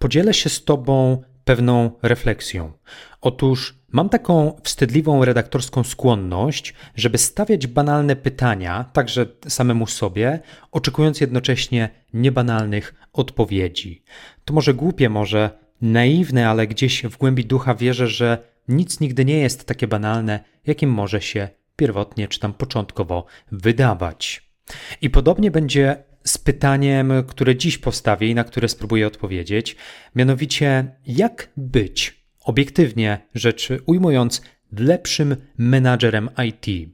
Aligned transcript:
podzielę 0.00 0.34
się 0.34 0.50
z 0.50 0.64
Tobą 0.64 1.22
pewną 1.44 1.90
refleksją. 2.02 2.72
Otóż 3.20 3.78
mam 3.88 4.08
taką 4.08 4.60
wstydliwą 4.64 5.24
redaktorską 5.24 5.84
skłonność, 5.84 6.74
żeby 6.94 7.18
stawiać 7.18 7.66
banalne 7.66 8.16
pytania, 8.16 8.84
także 8.92 9.26
samemu 9.48 9.86
sobie, 9.86 10.40
oczekując 10.72 11.20
jednocześnie 11.20 11.88
niebanalnych 12.14 12.94
odpowiedzi. 13.12 14.02
To 14.44 14.54
może 14.54 14.74
głupie, 14.74 15.08
może 15.08 15.50
naiwne, 15.80 16.48
ale 16.48 16.66
gdzieś 16.66 17.02
w 17.02 17.16
głębi 17.16 17.44
ducha 17.44 17.74
wierzę, 17.74 18.08
że 18.08 18.38
nic 18.68 19.00
nigdy 19.00 19.24
nie 19.24 19.38
jest 19.38 19.64
takie 19.64 19.86
banalne, 19.86 20.44
jakim 20.66 20.90
może 20.90 21.20
się 21.20 21.48
pierwotnie 21.76 22.28
czy 22.28 22.40
tam 22.40 22.52
początkowo 22.52 23.24
wydawać. 23.52 24.50
I 25.02 25.10
podobnie 25.10 25.50
będzie 25.50 26.09
z 26.24 26.38
pytaniem, 26.38 27.12
które 27.28 27.56
dziś 27.56 27.78
postawię 27.78 28.28
i 28.28 28.34
na 28.34 28.44
które 28.44 28.68
spróbuję 28.68 29.06
odpowiedzieć, 29.06 29.76
mianowicie 30.14 30.96
jak 31.06 31.48
być, 31.56 32.24
obiektywnie 32.44 33.18
rzeczy 33.34 33.80
ujmując, 33.86 34.42
lepszym 34.72 35.36
menadżerem 35.58 36.30
IT. 36.48 36.90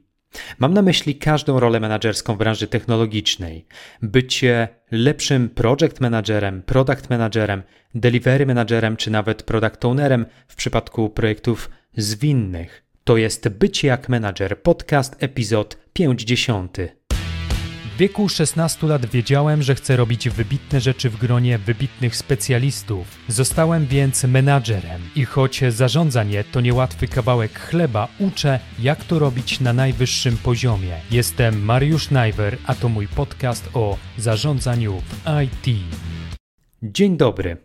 Mam 0.59 0.73
na 0.73 0.81
myśli 0.81 1.15
każdą 1.15 1.59
rolę 1.59 1.79
menedżerską 1.79 2.35
w 2.35 2.37
branży 2.37 2.67
technologicznej. 2.67 3.65
Bycie 4.01 4.67
lepszym 4.91 5.49
project 5.49 5.99
managerem, 5.99 6.61
product 6.61 7.09
managerem, 7.09 7.63
delivery 7.95 8.45
managerem 8.45 8.97
czy 8.97 9.11
nawet 9.11 9.43
product 9.43 9.85
ownerem 9.85 10.25
w 10.47 10.55
przypadku 10.55 11.09
projektów 11.09 11.69
zwinnych. 11.97 12.83
To 13.03 13.17
jest 13.17 13.49
Bycie 13.49 13.87
jak 13.87 14.09
menadżer, 14.09 14.61
podcast, 14.61 15.15
epizod 15.19 15.77
50. 15.93 16.77
Wieku 17.97 18.29
16 18.29 18.87
lat 18.87 19.05
wiedziałem, 19.05 19.63
że 19.63 19.75
chcę 19.75 19.95
robić 19.95 20.29
wybitne 20.29 20.81
rzeczy 20.81 21.09
w 21.09 21.17
gronie 21.17 21.57
wybitnych 21.57 22.15
specjalistów. 22.15 23.07
Zostałem 23.27 23.85
więc 23.85 24.23
menadżerem 24.23 25.01
i 25.15 25.25
choć 25.25 25.61
zarządzanie 25.69 26.43
to 26.43 26.61
niełatwy 26.61 27.07
kawałek 27.07 27.59
chleba, 27.59 28.07
uczę, 28.19 28.59
jak 28.79 29.03
to 29.03 29.19
robić 29.19 29.59
na 29.59 29.73
najwyższym 29.73 30.37
poziomie. 30.37 30.95
Jestem 31.11 31.63
Mariusz 31.63 32.11
Najwer, 32.11 32.57
a 32.65 32.75
to 32.75 32.89
mój 32.89 33.07
podcast 33.07 33.69
o 33.73 33.97
zarządzaniu 34.17 35.01
w 35.01 35.23
IT. 35.43 35.79
Dzień 36.83 37.17
dobry. 37.17 37.57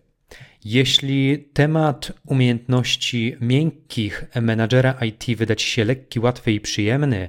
Jeśli 0.64 1.44
temat 1.52 2.12
umiejętności 2.27 3.36
miękkich 3.41 4.24
menadżera 4.41 4.92
IT 4.92 5.39
wyda 5.39 5.56
Ci 5.56 5.67
się 5.67 5.84
lekki, 5.84 6.20
łatwy 6.20 6.52
i 6.52 6.61
przyjemny, 6.61 7.28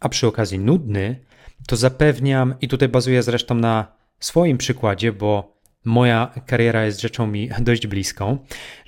a 0.00 0.08
przy 0.08 0.26
okazji 0.26 0.58
nudny, 0.58 1.29
to 1.70 1.76
zapewniam, 1.76 2.54
i 2.60 2.68
tutaj 2.68 2.88
bazuję 2.88 3.22
zresztą 3.22 3.54
na 3.54 3.96
swoim 4.20 4.58
przykładzie, 4.58 5.12
bo 5.12 5.56
moja 5.84 6.34
kariera 6.46 6.84
jest 6.84 7.00
rzeczą 7.00 7.26
mi 7.26 7.48
dość 7.68 7.86
bliską, 7.86 8.38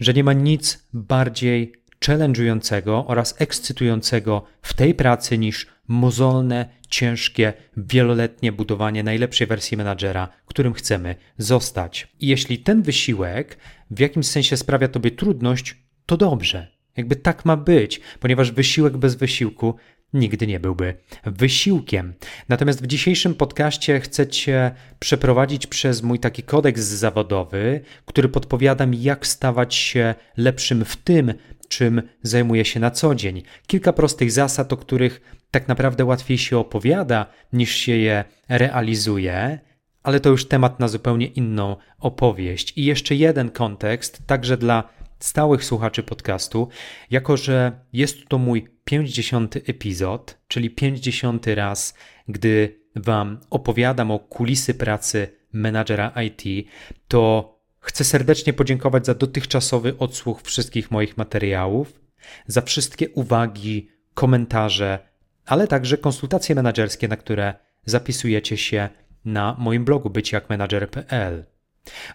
że 0.01 0.15
nie 0.15 0.25
ma 0.25 0.33
nic 0.33 0.87
bardziej 0.93 1.73
challenge'ującego 2.01 3.05
oraz 3.07 3.35
ekscytującego 3.39 4.45
w 4.63 4.75
tej 4.75 4.95
pracy 4.95 5.39
niż 5.39 5.67
mozolne, 5.89 6.69
ciężkie, 6.89 7.53
wieloletnie 7.77 8.53
budowanie 8.53 9.03
najlepszej 9.03 9.47
wersji 9.47 9.77
menadżera, 9.77 10.29
którym 10.47 10.73
chcemy 10.73 11.15
zostać. 11.39 12.09
I 12.21 12.27
jeśli 12.27 12.59
ten 12.59 12.83
wysiłek 12.83 13.59
w 13.91 13.99
jakimś 13.99 14.27
sensie 14.27 14.57
sprawia 14.57 14.89
tobie 14.89 15.11
trudność, 15.11 15.77
to 16.07 16.17
dobrze. 16.17 16.73
Jakby 16.97 17.17
tak 17.17 17.45
ma 17.45 17.57
być, 17.57 18.01
ponieważ 18.21 18.53
wysiłek 18.53 18.97
bez 18.97 19.15
wysiłku 19.15 19.75
nigdy 20.15 20.47
nie 20.47 20.61
byłby 20.61 20.95
wysiłkiem. 21.25 22.15
Natomiast 22.49 22.83
w 22.83 22.87
dzisiejszym 22.87 23.35
podcaście 23.35 24.01
chcę 24.01 24.27
Cię 24.27 24.71
przeprowadzić 24.99 25.67
przez 25.67 26.03
mój 26.03 26.19
taki 26.19 26.43
kodeks 26.43 26.83
zawodowy, 26.83 27.81
który 28.07 28.29
podpowiada 28.29 28.87
mi, 28.87 29.03
jak 29.03 29.27
stawać 29.27 29.75
się 29.75 30.15
lepszym 30.37 30.85
w 30.85 30.97
tym, 30.97 31.35
czym 31.69 32.03
zajmuję 32.23 32.65
się 32.65 32.81
na 32.81 32.91
co 32.91 33.15
dzień. 33.15 33.43
Kilka 33.67 33.93
prostych 33.93 34.33
zasad, 34.33 34.73
o 34.73 34.77
których 34.77 35.21
tak 35.51 35.69
naprawdę 35.69 36.05
łatwiej 36.05 36.39
się 36.39 36.59
opowiada, 36.59 37.27
niż 37.53 37.71
się 37.71 37.97
je 37.97 38.25
realizuje. 38.49 39.59
Ale 40.03 40.21
to 40.21 40.29
już 40.29 40.49
temat 40.49 40.81
na 40.81 40.89
zupełnie 40.89 41.27
inną 41.27 41.77
opowieść. 41.99 42.73
I 42.77 42.85
jeszcze 42.85 43.15
jeden 43.15 43.51
kontekst, 43.51 44.27
także 44.27 44.57
dla 44.57 44.89
stałych 45.25 45.65
słuchaczy 45.65 46.03
podcastu, 46.03 46.69
jako 47.11 47.37
że 47.37 47.73
jest 47.93 48.29
to 48.29 48.39
mój 48.39 48.69
50 48.85 49.57
epizod, 49.57 50.39
czyli 50.49 50.71
50 50.71 51.47
raz, 51.47 51.95
gdy 52.29 52.83
Wam 52.97 53.41
opowiadam 53.51 54.11
o 54.11 54.19
kulisy 54.19 54.75
pracy 54.75 55.29
menadżera 55.53 56.13
IT, 56.27 56.69
to 57.09 57.53
chcę 57.81 58.05
serdecznie 58.05 58.53
podziękować 58.53 59.07
za 59.07 59.15
dotychczasowy 59.15 59.99
odsłuch 59.99 60.43
wszystkich 60.43 60.91
moich 60.91 61.17
materiałów, 61.17 62.01
za 62.47 62.63
wszystkie 62.63 63.09
uwagi, 63.11 63.89
komentarze, 64.15 64.99
ale 65.47 65.69
także 65.69 65.99
konsultacje 65.99 66.55
menedżerskie, 66.55 67.09
na 67.09 67.17
które 67.17 67.55
zapisujecie 67.85 68.57
się 68.57 68.89
na 69.25 69.57
moim 69.59 69.85
blogu 69.85 70.11
byciakmenadżer.pl. 70.11 71.52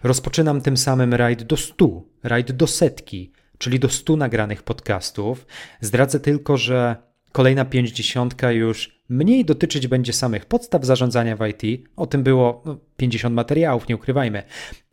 Rozpoczynam 0.02 0.60
tym 0.60 0.76
samym 0.76 1.14
rajd 1.14 1.42
do 1.42 1.56
100, 1.56 2.02
rajd 2.22 2.52
do 2.52 2.66
setki, 2.66 3.32
czyli 3.58 3.80
do 3.80 3.88
100 3.88 4.16
nagranych 4.16 4.62
podcastów. 4.62 5.46
Zdradzę 5.80 6.20
tylko, 6.20 6.56
że 6.56 6.96
kolejna 7.32 7.64
pięćdziesiątka 7.64 8.52
już 8.52 8.98
mniej 9.08 9.44
dotyczyć 9.44 9.86
będzie 9.86 10.12
samych 10.12 10.46
podstaw 10.46 10.84
zarządzania 10.84 11.36
w 11.36 11.46
IT. 11.46 11.88
O 11.96 12.06
tym 12.06 12.22
było 12.22 12.64
50 12.96 13.32
no, 13.32 13.36
materiałów, 13.36 13.88
nie 13.88 13.96
ukrywajmy. 13.96 14.42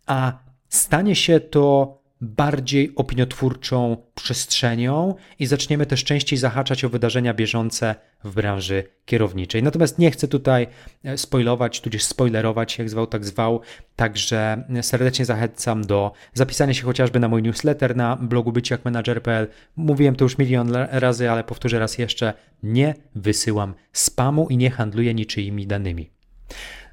A 0.06 0.40
stanie 0.70 1.16
się 1.16 1.40
to 1.40 2.05
bardziej 2.22 2.96
opiniotwórczą 2.96 3.98
przestrzenią 4.16 5.16
i 5.40 5.46
zaczniemy 5.46 5.86
też 5.86 6.04
częściej 6.04 6.40
zahaczać 6.40 6.84
o 6.84 6.90
wydarzenia 6.90 7.34
bieżące 7.34 7.96
w 8.24 8.34
branży 8.36 8.84
kierowniczej. 9.06 9.64
Natomiast 9.64 10.00
nie 10.00 10.12
chcę 10.12 10.28
tutaj 10.28 10.68
e, 11.04 11.18
spoilować, 11.18 11.82
tudzież 11.82 12.04
spoilerować, 12.04 12.78
jak 12.78 12.90
zwał, 12.90 13.08
tak 13.08 13.26
zwał, 13.26 13.62
także 13.96 14.64
serdecznie 14.82 15.26
zachęcam 15.26 15.86
do 15.86 16.12
zapisania 16.34 16.74
się 16.74 16.84
chociażby 16.84 17.20
na 17.20 17.28
mój 17.28 17.44
newsletter 17.44 17.96
na 17.96 18.16
blogu 18.16 18.52
byciakmanager.pl. 18.52 19.48
Mówiłem 19.76 20.16
to 20.16 20.26
już 20.26 20.38
milion 20.38 20.72
razy, 20.92 21.32
ale 21.32 21.44
powtórzę 21.44 21.80
raz 21.80 21.98
jeszcze, 21.98 22.34
nie 22.64 22.96
wysyłam 23.16 23.74
spamu 23.94 24.48
i 24.50 24.58
nie 24.58 24.72
handluję 24.72 25.14
niczyimi 25.14 25.68
danymi. 25.68 26.10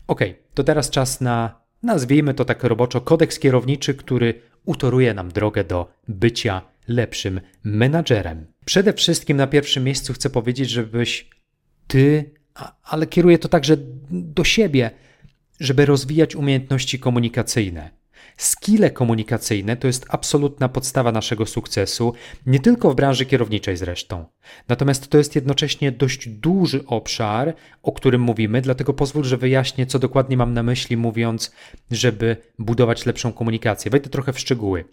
Ok, 0.07 0.21
to 0.55 0.65
teraz 0.65 0.91
czas 0.91 1.21
na, 1.21 1.61
nazwijmy 1.83 2.35
to 2.35 2.45
tak 2.45 2.65
roboczo, 2.65 3.01
kodeks 3.01 3.39
kierowniczy, 3.39 3.95
który 3.95 4.52
utoruje 4.65 5.15
nam 5.15 5.33
drogę 5.33 5.65
do 5.65 5.93
bycia 6.09 6.63
lepszym 6.89 7.41
menadżerem. 7.65 8.47
Przede 8.65 8.93
wszystkim 8.93 9.37
na 9.37 9.47
pierwszym 9.47 9.85
miejscu 9.85 10.13
chcę 10.13 10.31
powiedzieć, 10.31 10.71
żebyś 10.71 11.31
ty, 11.87 12.31
ale 12.83 13.07
kieruję 13.07 13.39
to 13.39 13.49
także 13.49 13.77
do 14.11 14.45
siebie, 14.45 14.91
żeby 15.61 15.87
rozwijać 15.87 16.37
umiejętności 16.37 16.99
komunikacyjne. 16.99 18.02
Skille 18.37 18.91
komunikacyjne 18.91 19.77
to 19.77 19.87
jest 19.87 20.07
absolutna 20.09 20.69
podstawa 20.69 21.13
naszego 21.13 21.47
sukcesu, 21.47 22.15
nie 22.47 22.61
tylko 22.61 22.91
w 22.91 22.95
branży 22.95 23.27
kierowniczej 23.27 23.77
zresztą. 23.77 24.25
Natomiast 24.69 25.09
to 25.09 25.19
jest 25.19 25.35
jednocześnie 25.35 25.93
dość 25.93 26.29
duży 26.29 26.87
obszar, 26.87 27.55
o 27.83 27.93
którym 27.93 28.21
mówimy, 28.21 28.63
dlatego 28.63 28.95
pozwól, 28.95 29.25
że 29.25 29.37
wyjaśnię, 29.37 29.87
co 29.87 29.99
dokładnie 29.99 30.37
mam 30.37 30.55
na 30.55 30.63
myśli, 30.63 30.97
mówiąc, 30.97 31.53
żeby 31.91 32.37
budować 32.59 33.07
lepszą 33.07 33.33
komunikację. 33.33 33.91
Wejdę 33.91 34.11
trochę 34.11 34.33
w 34.33 34.39
szczegóły. 34.39 34.85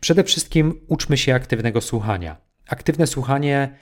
Przede 0.00 0.24
wszystkim 0.24 0.80
uczmy 0.88 1.16
się 1.16 1.34
aktywnego 1.34 1.80
słuchania. 1.80 2.36
Aktywne 2.68 3.06
słuchanie 3.06 3.76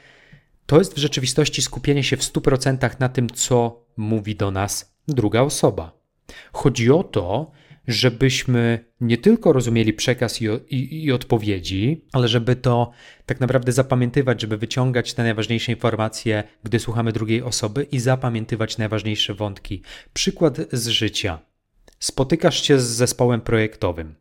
to 0.66 0.78
jest 0.78 0.94
w 0.94 0.98
rzeczywistości 0.98 1.62
skupienie 1.62 2.02
się 2.02 2.16
w 2.16 2.20
100% 2.20 3.00
na 3.00 3.08
tym, 3.08 3.30
co 3.30 3.84
mówi 3.96 4.36
do 4.36 4.50
nas 4.50 4.96
druga 5.08 5.40
osoba. 5.40 5.92
Chodzi 6.52 6.90
o 6.90 7.04
to, 7.04 7.50
żebyśmy 7.86 8.84
nie 9.00 9.18
tylko 9.18 9.52
rozumieli 9.52 9.92
przekaz 9.92 10.42
i, 10.42 10.44
i, 10.44 11.04
i, 11.04 11.12
odpowiedzi, 11.12 12.04
ale 12.12 12.28
żeby 12.28 12.56
to 12.56 12.90
tak 13.26 13.40
naprawdę 13.40 13.72
zapamiętywać, 13.72 14.40
żeby 14.40 14.56
wyciągać 14.56 15.14
te 15.14 15.22
najważniejsze 15.22 15.72
informacje, 15.72 16.44
gdy 16.64 16.78
słuchamy 16.78 17.12
drugiej 17.12 17.42
osoby 17.42 17.86
i 17.92 17.98
zapamiętywać 17.98 18.78
najważniejsze 18.78 19.34
wątki. 19.34 19.82
Przykład 20.12 20.58
z 20.72 20.88
życia. 20.88 21.38
Spotykasz 21.98 22.62
się 22.62 22.80
z 22.80 22.84
zespołem 22.86 23.40
projektowym. 23.40 24.14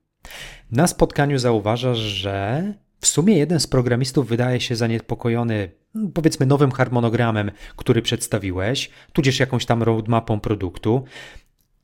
Na 0.72 0.88
spotkaniu 0.88 1.40
zauważasz, 1.40 1.98
że 1.98 2.64
w 3.02 3.08
sumie 3.08 3.38
jeden 3.38 3.60
z 3.60 3.68
programistów 3.68 4.28
wydaje 4.28 4.62
się 4.62 4.76
zaniepokojony, 4.76 5.72
powiedzmy, 6.14 6.46
nowym 6.46 6.72
harmonogramem, 6.72 7.52
który 7.76 8.02
przedstawiłeś, 8.02 8.90
tudzież 9.14 9.40
jakąś 9.40 9.66
tam 9.66 9.84
roadmapą 9.84 10.40
produktu. 10.40 11.04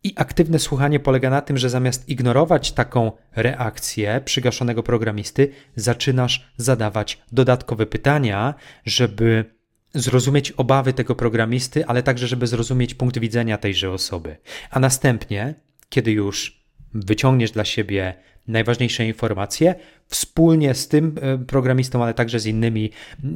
I 0.04 0.14
aktywne 0.16 0.60
słuchanie 0.60 1.00
polega 1.00 1.30
na 1.30 1.42
tym, 1.42 1.58
że 1.58 1.70
zamiast 1.70 2.10
ignorować 2.10 2.72
taką 2.72 3.12
reakcję 3.36 4.22
przygaszonego 4.26 4.84
programisty, 4.84 5.52
zaczynasz 5.76 6.52
zadawać 6.58 7.22
dodatkowe 7.32 7.86
pytania, 7.86 8.54
żeby 8.86 9.46
zrozumieć 9.94 10.52
obawy 10.52 10.94
tego 10.94 11.16
programisty, 11.16 11.86
ale 11.86 12.04
także, 12.04 12.28
żeby 12.28 12.48
zrozumieć 12.48 12.94
punkt 12.94 13.20
widzenia 13.20 13.58
tejże 13.58 13.92
osoby. 13.92 14.38
A 14.72 14.80
następnie, 14.80 15.56
kiedy 15.90 16.12
już 16.12 16.62
wyciągniesz 16.94 17.52
dla 17.52 17.66
siebie 17.66 18.14
najważniejsze 18.48 19.06
informacje. 19.06 19.76
Wspólnie 20.08 20.74
z 20.74 20.88
tym 20.88 21.16
e, 21.22 21.38
programistą, 21.38 22.04
ale 22.04 22.14
także 22.14 22.40
z 22.40 22.46
innymi, 22.46 22.92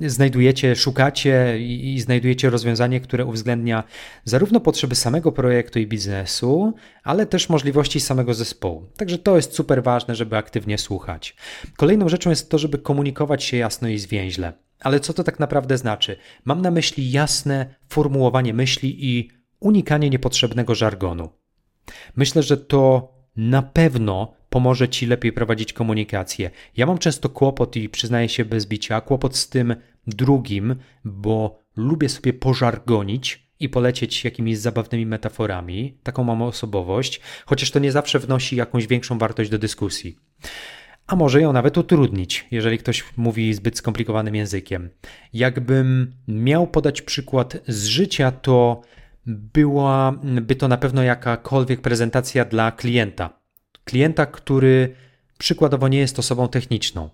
znajdujecie, 0.07 0.75
szukacie 0.75 1.59
i, 1.59 1.99
znajdujecie 1.99 2.49
rozwiązanie, 2.49 2.99
które 2.99 3.25
uwzględnia 3.25 3.83
zarówno 4.23 4.59
potrzeby 4.59 4.95
samego 4.95 5.31
projektu 5.31 5.79
i 5.79 5.87
biznesu, 5.87 6.73
ale 7.03 7.25
też 7.25 7.49
możliwości 7.49 7.99
samego 7.99 8.33
zespołu. 8.33 8.85
Także 8.97 9.17
to 9.17 9.35
jest 9.35 9.53
super 9.53 9.83
ważne, 9.83 10.15
żeby 10.15 10.37
aktywnie 10.37 10.77
słuchać. 10.77 11.35
Kolejną 11.77 12.09
rzeczą 12.09 12.29
jest 12.29 12.49
to, 12.49 12.57
żeby 12.57 12.77
komunikować 12.77 13.43
się 13.43 13.57
jasno 13.57 13.87
i 13.87 13.97
zwięźle. 13.97 14.53
Ale 14.79 14.99
co 14.99 15.13
to 15.13 15.23
tak 15.23 15.39
naprawdę 15.39 15.77
znaczy? 15.77 16.17
Mam 16.45 16.61
na 16.61 16.71
myśli 16.71 17.11
jasne 17.11 17.75
formułowanie 17.89 18.53
myśli 18.53 19.05
i 19.05 19.31
unikanie 19.59 20.09
niepotrzebnego 20.09 20.75
żargonu. 20.75 21.29
Myślę, 22.15 22.43
że 22.43 22.57
to 22.57 23.13
na 23.35 23.61
pewno 23.61 24.34
pomoże 24.55 24.89
ci 24.89 25.05
lepiej 25.05 25.33
prowadzić 25.33 25.73
komunikację. 25.73 26.51
Ja 26.77 26.85
mam 26.85 26.97
często 26.97 27.29
kłopot 27.29 27.75
i 27.75 27.89
przyznaję 27.89 28.29
się 28.29 28.45
bez 28.45 28.65
bicia, 28.65 29.01
kłopot 29.01 29.37
z 29.37 29.49
tym 29.49 29.75
drugim, 30.07 30.75
bo 31.05 31.63
lubię 31.77 32.09
sobie 32.09 32.33
pożargonić 32.33 33.49
i 33.59 33.69
polecieć 33.69 34.23
jakimiś 34.23 34.57
zabawnymi 34.57 35.05
metaforami. 35.05 35.97
Taką 36.03 36.23
mam 36.23 36.41
osobowość, 36.41 37.21
chociaż 37.45 37.71
to 37.71 37.79
nie 37.79 37.91
zawsze 37.91 38.19
wnosi 38.19 38.55
jakąś 38.55 38.87
większą 38.87 39.17
wartość 39.17 39.49
do 39.49 39.57
dyskusji. 39.57 40.15
A 41.07 41.15
może 41.15 41.41
ją 41.41 41.53
nawet 41.53 41.77
utrudnić, 41.77 42.47
jeżeli 42.51 42.77
ktoś 42.77 43.03
mówi 43.17 43.53
zbyt 43.53 43.77
skomplikowanym 43.77 44.35
językiem. 44.35 44.89
Jakbym 45.33 46.13
miał 46.27 46.67
podać 46.67 47.01
przykład 47.01 47.57
z 47.67 47.85
życia, 47.85 48.31
to 48.31 48.81
byłaby 49.25 50.55
to 50.55 50.67
na 50.67 50.77
pewno 50.77 51.03
jakakolwiek 51.03 51.81
prezentacja 51.81 52.45
dla 52.45 52.71
klienta. 52.71 53.44
Klienta, 53.85 54.25
który 54.25 54.95
przykładowo 55.37 55.87
nie 55.87 55.97
jest 55.97 56.19
osobą 56.19 56.47
techniczną. 56.47 57.09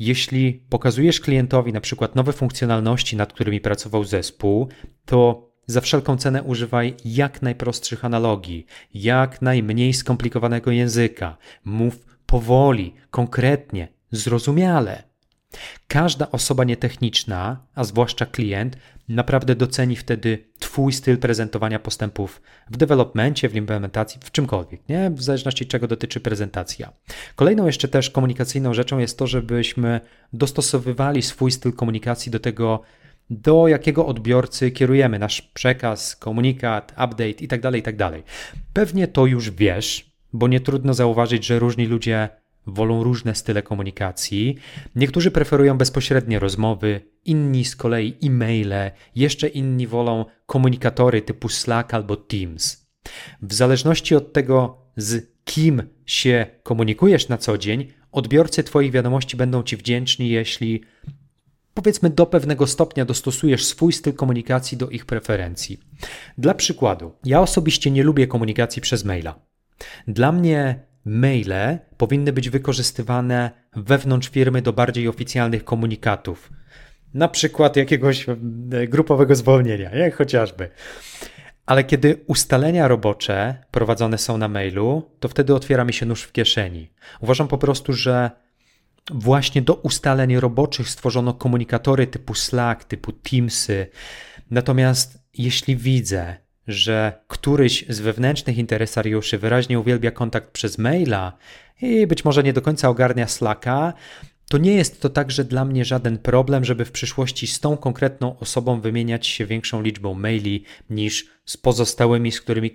Jeśli 0.00 0.52
pokazujesz 0.68 1.20
klientowi 1.20 1.72
na 1.72 1.80
przykład 1.80 2.14
nowe 2.16 2.32
funkcjonalności, 2.32 3.16
nad 3.16 3.32
którymi 3.32 3.60
pracował 3.60 4.04
zespół, 4.04 4.68
to 5.04 5.48
za 5.66 5.80
wszelką 5.80 6.16
cenę 6.16 6.42
używaj 6.42 6.94
jak 7.04 7.42
najprostszych 7.42 8.04
analogii, 8.04 8.66
jak 8.94 9.42
najmniej 9.42 9.94
skomplikowanego 9.94 10.70
języka. 10.70 11.36
Mów 11.64 12.06
powoli, 12.26 12.94
konkretnie, 13.10 13.88
zrozumiale. 14.10 15.02
Każda 15.88 16.30
osoba 16.30 16.64
nietechniczna, 16.64 17.66
a 17.74 17.84
zwłaszcza 17.84 18.26
klient, 18.26 18.76
naprawdę 19.08 19.54
doceni 19.54 19.96
wtedy 19.96 20.48
Twój 20.58 20.92
styl 20.92 21.18
prezentowania 21.18 21.78
postępów 21.78 22.42
w 22.70 22.76
developmencie, 22.76 23.48
w 23.48 23.56
implementacji, 23.56 24.20
w 24.24 24.30
czymkolwiek, 24.30 24.88
nie? 24.88 25.10
w 25.10 25.22
zależności 25.22 25.66
czego 25.66 25.88
dotyczy 25.88 26.20
prezentacja. 26.20 26.92
Kolejną 27.36 27.66
jeszcze 27.66 27.88
też 27.88 28.10
komunikacyjną 28.10 28.74
rzeczą 28.74 28.98
jest 28.98 29.18
to, 29.18 29.26
żebyśmy 29.26 30.00
dostosowywali 30.32 31.22
swój 31.22 31.50
styl 31.50 31.72
komunikacji 31.72 32.32
do 32.32 32.40
tego, 32.40 32.82
do 33.30 33.68
jakiego 33.68 34.06
odbiorcy 34.06 34.70
kierujemy 34.70 35.18
nasz 35.18 35.42
przekaz, 35.42 36.16
komunikat, 36.16 36.92
update 36.92 37.28
itd., 37.28 37.60
tak 37.60 37.74
itd. 37.74 38.10
Tak 38.10 38.22
Pewnie 38.72 39.08
to 39.08 39.26
już 39.26 39.50
wiesz, 39.50 40.12
bo 40.32 40.48
nie 40.48 40.60
trudno 40.60 40.94
zauważyć, 40.94 41.46
że 41.46 41.58
różni 41.58 41.86
ludzie 41.86 42.28
wolą 42.66 43.04
różne 43.04 43.34
style 43.34 43.62
komunikacji. 43.62 44.56
Niektórzy 44.94 45.30
preferują 45.30 45.78
bezpośrednie 45.78 46.38
rozmowy, 46.38 47.00
inni 47.24 47.64
z 47.64 47.76
kolei 47.76 48.16
e-maile, 48.22 48.90
jeszcze 49.14 49.48
inni 49.48 49.86
wolą 49.86 50.24
komunikatory 50.46 51.22
typu 51.22 51.48
Slack 51.48 51.94
albo 51.94 52.16
Teams. 52.16 52.88
W 53.42 53.54
zależności 53.54 54.14
od 54.14 54.32
tego, 54.32 54.82
z 54.96 55.32
kim 55.44 55.82
się 56.06 56.46
komunikujesz 56.62 57.28
na 57.28 57.38
co 57.38 57.58
dzień, 57.58 57.86
odbiorcy 58.12 58.62
Twoich 58.62 58.92
wiadomości 58.92 59.36
będą 59.36 59.62
Ci 59.62 59.76
wdzięczni, 59.76 60.28
jeśli 60.28 60.84
powiedzmy 61.74 62.10
do 62.10 62.26
pewnego 62.26 62.66
stopnia 62.66 63.04
dostosujesz 63.04 63.64
swój 63.64 63.92
styl 63.92 64.12
komunikacji 64.12 64.78
do 64.78 64.90
ich 64.90 65.06
preferencji. 65.06 65.80
Dla 66.38 66.54
przykładu, 66.54 67.12
ja 67.24 67.40
osobiście 67.40 67.90
nie 67.90 68.02
lubię 68.02 68.26
komunikacji 68.26 68.82
przez 68.82 69.04
maila. 69.04 69.40
Dla 70.08 70.32
mnie 70.32 70.87
maile 71.08 71.78
powinny 71.96 72.32
być 72.32 72.50
wykorzystywane 72.50 73.50
wewnątrz 73.76 74.28
firmy 74.28 74.62
do 74.62 74.72
bardziej 74.72 75.08
oficjalnych 75.08 75.64
komunikatów. 75.64 76.52
Na 77.14 77.28
przykład 77.28 77.76
jakiegoś 77.76 78.26
e, 78.28 78.36
grupowego 78.88 79.34
zwolnienia, 79.34 79.94
jak 79.94 80.16
chociażby. 80.16 80.70
Ale 81.66 81.84
kiedy 81.84 82.24
ustalenia 82.26 82.88
robocze 82.88 83.64
prowadzone 83.70 84.18
są 84.18 84.38
na 84.38 84.48
mailu, 84.48 85.10
to 85.20 85.28
wtedy 85.28 85.54
otwiera 85.54 85.84
mi 85.84 85.92
się 85.92 86.06
nóż 86.06 86.22
w 86.22 86.32
kieszeni. 86.32 86.90
Uważam 87.20 87.48
po 87.48 87.58
prostu, 87.58 87.92
że 87.92 88.30
właśnie 89.10 89.62
do 89.62 89.74
ustaleń 89.74 90.36
roboczych 90.36 90.88
stworzono 90.88 91.34
komunikatory 91.34 92.06
typu 92.06 92.34
Slack, 92.34 92.84
typu 92.84 93.12
Teamsy. 93.12 93.86
Natomiast 94.50 95.18
jeśli 95.34 95.76
widzę, 95.76 96.36
że 96.68 97.12
któryś 97.28 97.84
z 97.88 98.00
wewnętrznych 98.00 98.58
interesariuszy 98.58 99.38
wyraźnie 99.38 99.80
uwielbia 99.80 100.10
kontakt 100.10 100.50
przez 100.50 100.78
maila 100.78 101.32
i 101.82 102.06
być 102.06 102.24
może 102.24 102.42
nie 102.42 102.52
do 102.52 102.62
końca 102.62 102.88
ogarnia 102.88 103.26
Slacka, 103.26 103.92
to 104.48 104.58
nie 104.58 104.74
jest 104.74 105.00
to 105.00 105.08
także 105.08 105.44
dla 105.44 105.64
mnie 105.64 105.84
żaden 105.84 106.18
problem, 106.18 106.64
żeby 106.64 106.84
w 106.84 106.92
przyszłości 106.92 107.46
z 107.46 107.60
tą 107.60 107.76
konkretną 107.76 108.38
osobą 108.38 108.80
wymieniać 108.80 109.26
się 109.26 109.46
większą 109.46 109.82
liczbą 109.82 110.14
maili 110.14 110.64
niż 110.90 111.26
z 111.46 111.56
pozostałymi, 111.56 112.32
z 112.32 112.40
którymi, 112.40 112.74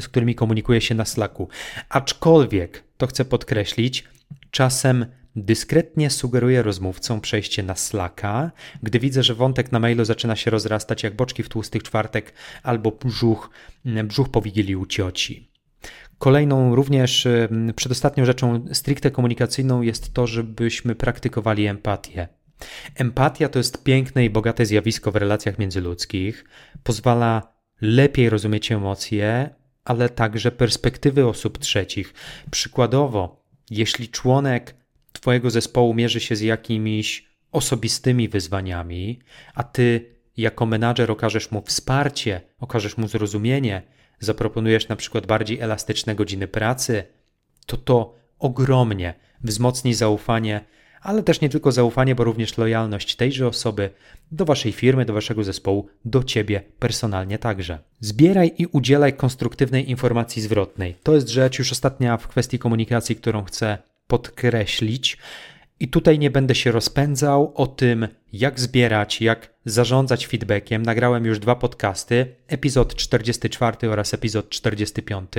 z 0.00 0.08
którymi 0.08 0.34
komunikuję 0.34 0.80
się 0.80 0.94
na 0.94 1.04
Slacku. 1.04 1.48
Aczkolwiek, 1.88 2.84
to 2.96 3.06
chcę 3.06 3.24
podkreślić, 3.24 4.04
czasem 4.50 5.06
Dyskretnie 5.36 6.10
sugeruję 6.10 6.62
rozmówcom 6.62 7.20
przejście 7.20 7.62
na 7.62 7.76
Slacka, 7.76 8.50
gdy 8.82 8.98
widzę, 8.98 9.22
że 9.22 9.34
wątek 9.34 9.72
na 9.72 9.78
mailu 9.78 10.04
zaczyna 10.04 10.36
się 10.36 10.50
rozrastać 10.50 11.02
jak 11.02 11.16
boczki 11.16 11.42
w 11.42 11.48
tłustych 11.48 11.82
czwartek 11.82 12.32
albo 12.62 12.90
brzuch, 12.90 13.50
brzuch 13.84 14.28
po 14.28 14.42
wigilii 14.42 14.76
u 14.76 14.86
cioci. 14.86 15.50
Kolejną, 16.18 16.74
również 16.74 17.28
przedostatnią 17.76 18.24
rzeczą 18.24 18.64
stricte 18.72 19.10
komunikacyjną 19.10 19.82
jest 19.82 20.14
to, 20.14 20.26
żebyśmy 20.26 20.94
praktykowali 20.94 21.66
empatię. 21.66 22.28
Empatia 22.94 23.48
to 23.48 23.58
jest 23.58 23.84
piękne 23.84 24.24
i 24.24 24.30
bogate 24.30 24.66
zjawisko 24.66 25.12
w 25.12 25.16
relacjach 25.16 25.58
międzyludzkich. 25.58 26.44
Pozwala 26.82 27.54
lepiej 27.80 28.30
rozumieć 28.30 28.72
emocje, 28.72 29.50
ale 29.84 30.08
także 30.08 30.50
perspektywy 30.50 31.26
osób 31.26 31.58
trzecich. 31.58 32.14
Przykładowo, 32.50 33.44
jeśli 33.70 34.08
członek 34.08 34.74
Twojego 35.24 35.50
zespołu 35.50 35.94
mierzy 35.94 36.20
się 36.20 36.36
z 36.36 36.40
jakimiś 36.40 37.28
osobistymi 37.52 38.28
wyzwaniami, 38.28 39.18
a 39.54 39.62
Ty 39.62 40.14
jako 40.36 40.66
menadżer 40.66 41.10
okażesz 41.10 41.50
mu 41.50 41.62
wsparcie, 41.62 42.40
okażesz 42.60 42.96
mu 42.96 43.08
zrozumienie, 43.08 43.82
zaproponujesz 44.20 44.88
na 44.88 44.96
przykład 44.96 45.26
bardziej 45.26 45.60
elastyczne 45.60 46.14
godziny 46.14 46.48
pracy, 46.48 47.04
to 47.66 47.76
to 47.76 48.14
ogromnie 48.38 49.14
wzmocni 49.44 49.94
zaufanie, 49.94 50.64
ale 51.00 51.22
też 51.22 51.40
nie 51.40 51.48
tylko 51.48 51.72
zaufanie, 51.72 52.14
bo 52.14 52.24
również 52.24 52.58
lojalność 52.58 53.16
tejże 53.16 53.48
osoby 53.48 53.90
do 54.32 54.44
waszej 54.44 54.72
firmy, 54.72 55.04
do 55.04 55.12
waszego 55.12 55.44
zespołu, 55.44 55.88
do 56.04 56.22
ciebie 56.22 56.62
personalnie 56.78 57.38
także. 57.38 57.78
Zbieraj 58.00 58.54
i 58.58 58.66
udzielaj 58.66 59.16
konstruktywnej 59.16 59.90
informacji 59.90 60.42
zwrotnej. 60.42 60.94
To 61.02 61.14
jest 61.14 61.28
rzecz 61.28 61.58
już 61.58 61.72
ostatnia 61.72 62.16
w 62.16 62.28
kwestii 62.28 62.58
komunikacji, 62.58 63.16
którą 63.16 63.44
chcę 63.44 63.78
podkreślić. 64.06 65.18
I 65.80 65.88
tutaj 65.88 66.18
nie 66.18 66.30
będę 66.30 66.54
się 66.54 66.72
rozpędzał 66.72 67.52
o 67.54 67.66
tym, 67.66 68.08
jak 68.32 68.60
zbierać, 68.60 69.20
jak 69.20 69.54
zarządzać 69.64 70.26
feedbackiem. 70.26 70.82
Nagrałem 70.82 71.24
już 71.24 71.38
dwa 71.38 71.56
podcasty, 71.56 72.36
epizod 72.46 72.94
44 72.94 73.90
oraz 73.90 74.14
epizod 74.14 74.48
45. 74.48 75.32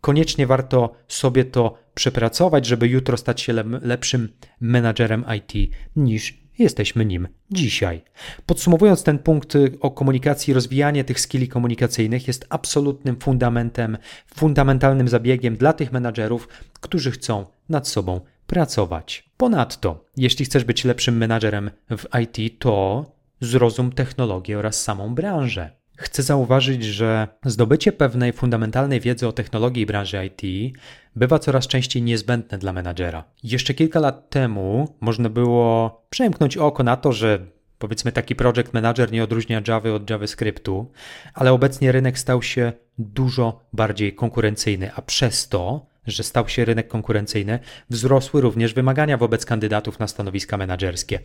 Koniecznie 0.00 0.46
warto 0.46 0.94
sobie 1.08 1.44
to 1.44 1.78
przepracować, 1.94 2.66
żeby 2.66 2.88
jutro 2.88 3.16
stać 3.16 3.40
się 3.40 3.52
lepszym 3.82 4.28
menadżerem 4.60 5.24
IT 5.36 5.70
niż 5.96 6.43
jesteśmy 6.58 7.04
nim 7.04 7.28
dzisiaj. 7.50 8.02
Podsumowując 8.46 9.02
ten 9.02 9.18
punkt 9.18 9.54
y, 9.54 9.78
o 9.80 9.90
komunikacji, 9.90 10.54
rozwijanie 10.54 11.04
tych 11.04 11.20
skilli 11.20 11.48
komunikacyjnych 11.48 12.26
jest 12.26 12.46
absolutnym 12.48 13.20
fundamentem, 13.20 13.98
fundamentalnym 14.34 15.08
zabiegiem 15.08 15.56
dla 15.56 15.72
tych 15.72 15.92
menadżerów, 15.92 16.48
którzy 16.80 17.10
chcą 17.10 17.46
nad 17.68 17.88
sobą 17.88 18.20
pracować. 18.46 19.30
Ponadto, 19.36 20.04
jeśli 20.16 20.44
chcesz 20.44 20.64
być 20.64 20.84
lepszym 20.84 21.16
menadżerem 21.16 21.70
w 21.90 22.04
IT, 22.22 22.58
to 22.58 23.04
zrozum 23.40 23.92
technologię 23.92 24.58
oraz 24.58 24.82
samą 24.82 25.14
branżę. 25.14 25.83
Chcę 25.96 26.22
zauważyć, 26.22 26.84
że 26.84 27.28
zdobycie 27.44 27.92
pewnej 27.92 28.32
fundamentalnej 28.32 29.00
wiedzy 29.00 29.28
o 29.28 29.32
technologii 29.32 29.82
i 29.82 29.86
branży 29.86 30.26
IT 30.26 30.72
bywa 31.16 31.38
coraz 31.38 31.66
częściej 31.66 32.02
niezbędne 32.02 32.58
dla 32.58 32.72
menadżera. 32.72 33.24
Jeszcze 33.42 33.74
kilka 33.74 34.00
lat 34.00 34.30
temu 34.30 34.94
można 35.00 35.28
było 35.28 36.02
przemknąć 36.10 36.56
oko 36.56 36.82
na 36.82 36.96
to, 36.96 37.12
że 37.12 37.46
powiedzmy 37.78 38.12
taki 38.12 38.34
project 38.34 38.72
manager 38.72 39.12
nie 39.12 39.24
odróżnia 39.24 39.62
Java 39.68 39.90
od 39.90 40.10
JavaScriptu, 40.10 40.90
ale 41.34 41.52
obecnie 41.52 41.92
rynek 41.92 42.18
stał 42.18 42.42
się 42.42 42.72
dużo 42.98 43.60
bardziej 43.72 44.14
konkurencyjny, 44.14 44.94
a 44.94 45.02
przez 45.02 45.48
to 45.48 45.86
że 46.06 46.22
stał 46.22 46.48
się 46.48 46.64
rynek 46.64 46.88
konkurencyjny, 46.88 47.58
wzrosły 47.90 48.40
również 48.40 48.74
wymagania 48.74 49.16
wobec 49.16 49.46
kandydatów 49.46 49.98
na 49.98 50.08
stanowiska 50.08 50.56
menedżerskie. 50.56 51.20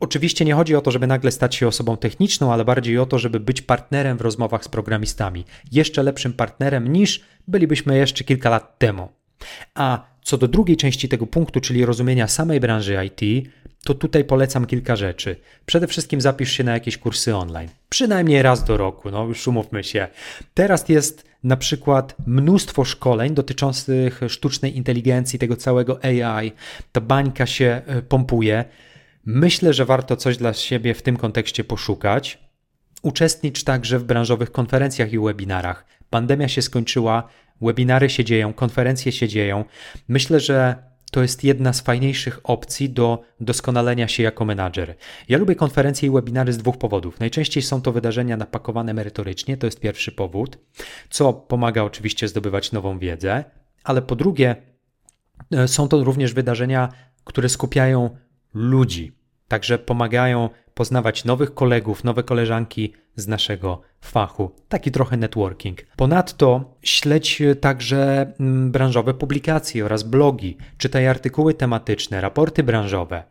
Oczywiście 0.00 0.44
nie 0.44 0.54
chodzi 0.54 0.76
o 0.76 0.80
to, 0.80 0.90
żeby 0.90 1.06
nagle 1.06 1.30
stać 1.30 1.54
się 1.54 1.68
osobą 1.68 1.96
techniczną, 1.96 2.52
ale 2.52 2.64
bardziej 2.64 2.98
o 2.98 3.06
to, 3.06 3.18
żeby 3.18 3.40
być 3.40 3.62
partnerem 3.62 4.18
w 4.18 4.20
rozmowach 4.20 4.64
z 4.64 4.68
programistami. 4.68 5.44
Jeszcze 5.72 6.02
lepszym 6.02 6.32
partnerem 6.32 6.92
niż 6.92 7.20
bylibyśmy 7.48 7.96
jeszcze 7.98 8.24
kilka 8.24 8.50
lat 8.50 8.78
temu. 8.78 9.08
A 9.74 10.12
co 10.22 10.38
do 10.38 10.48
drugiej 10.48 10.76
części 10.76 11.08
tego 11.08 11.26
punktu, 11.26 11.60
czyli 11.60 11.86
rozumienia 11.86 12.28
samej 12.28 12.60
branży 12.60 12.98
IT, 13.06 13.48
to 13.84 13.94
tutaj 13.94 14.24
polecam 14.24 14.66
kilka 14.66 14.96
rzeczy. 14.96 15.36
Przede 15.66 15.86
wszystkim 15.86 16.20
zapisz 16.20 16.52
się 16.52 16.64
na 16.64 16.72
jakieś 16.72 16.98
kursy 16.98 17.36
online. 17.36 17.68
Przynajmniej 17.88 18.42
raz 18.42 18.64
do 18.64 18.76
roku, 18.76 19.10
no 19.10 19.24
już 19.24 19.48
umówmy 19.48 19.84
się. 19.84 20.08
Teraz 20.54 20.88
jest 20.88 21.31
na 21.44 21.56
przykład 21.56 22.16
mnóstwo 22.26 22.84
szkoleń 22.84 23.34
dotyczących 23.34 24.20
sztucznej 24.28 24.76
inteligencji, 24.76 25.38
tego 25.38 25.56
całego 25.56 26.04
AI. 26.04 26.52
Ta 26.92 27.00
bańka 27.00 27.46
się 27.46 27.82
e, 27.86 28.02
pompuje. 28.02 28.64
Myślę, 29.24 29.72
że 29.72 29.84
warto 29.84 30.16
coś 30.16 30.36
dla 30.36 30.52
siebie 30.52 30.94
w 30.94 31.02
tym 31.02 31.16
kontekście 31.16 31.64
poszukać. 31.64 32.38
Uczestnicz 33.02 33.64
także 33.64 33.98
w 33.98 34.04
branżowych 34.04 34.52
konferencjach 34.52 35.12
i 35.12 35.18
webinarach. 35.18 35.84
Pandemia 36.10 36.48
się 36.48 36.62
skończyła, 36.62 37.28
webinary 37.60 38.10
się 38.10 38.24
dzieją, 38.24 38.52
konferencje 38.52 39.12
się 39.12 39.28
dzieją. 39.28 39.64
Myślę, 40.08 40.40
że 40.40 40.91
to 41.12 41.22
jest 41.22 41.44
jedna 41.44 41.72
z 41.72 41.80
fajniejszych 41.80 42.40
opcji 42.44 42.90
do 42.90 43.22
doskonalenia 43.40 44.08
się 44.08 44.22
jako 44.22 44.44
menadżer. 44.44 44.94
Ja 45.28 45.38
lubię 45.38 45.54
konferencje 45.54 46.08
i 46.08 46.12
webinary 46.12 46.52
z 46.52 46.58
dwóch 46.58 46.78
powodów. 46.78 47.20
Najczęściej 47.20 47.62
są 47.62 47.82
to 47.82 47.92
wydarzenia 47.92 48.36
napakowane 48.36 48.94
merytorycznie, 48.94 49.56
to 49.56 49.66
jest 49.66 49.80
pierwszy 49.80 50.12
powód, 50.12 50.58
co 51.10 51.32
pomaga 51.32 51.82
oczywiście 51.82 52.28
zdobywać 52.28 52.72
nową 52.72 52.98
wiedzę, 52.98 53.44
ale 53.84 54.02
po 54.02 54.16
drugie, 54.16 54.56
e, 55.50 55.68
są 55.68 55.88
to 55.88 56.04
również 56.04 56.32
wydarzenia, 56.32 56.88
które 57.24 57.48
skupiają 57.48 58.16
ludzi, 58.54 59.12
także 59.52 59.78
pomagają 59.78 60.50
poznawać 60.74 61.24
nowych 61.24 61.54
kolegów, 61.54 62.04
nowe 62.04 62.22
koleżanki 62.22 62.92
z 63.16 63.28
naszego 63.28 63.80
fachu. 64.00 64.50
Taki 64.68 64.90
trochę 64.90 65.16
networking. 65.16 65.82
Ponadto 65.96 66.74
śledź 66.82 67.42
także 67.60 68.32
mm, 68.40 68.70
branżowe 68.70 69.14
publikacje 69.14 69.84
oraz 69.84 70.02
blogi, 70.02 70.56
czytaj 70.78 71.06
artykuły 71.06 71.54
tematyczne, 71.54 72.20
raporty 72.20 72.62
branżowe. 72.62 73.24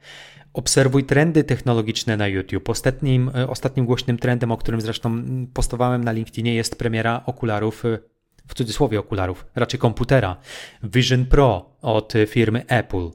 Obserwuj 0.53 1.03
trendy 1.03 1.43
technologiczne 1.43 2.17
na 2.17 2.27
YouTube. 2.27 2.69
Ostatnim, 2.69 3.31
e, 3.35 3.47
ostatnim 3.47 3.85
głośnym 3.85 4.17
trendem, 4.17 4.51
o 4.51 4.57
którym 4.57 4.81
zresztą 4.81 5.09
mm, 5.09 5.47
postowałem 5.47 6.03
na 6.03 6.11
LinkedInie, 6.11 6.55
jest 6.55 6.75
premiera 6.75 7.21
okularów, 7.25 7.85
e, 7.85 7.99
w 8.47 8.53
cudzysłowie 8.53 8.99
okularów, 8.99 9.45
raczej 9.55 9.79
komputera 9.79 10.37
Vision 10.83 11.25
Pro 11.25 11.75
od 11.81 12.13
firmy 12.27 12.65
Apple. 12.67 13.09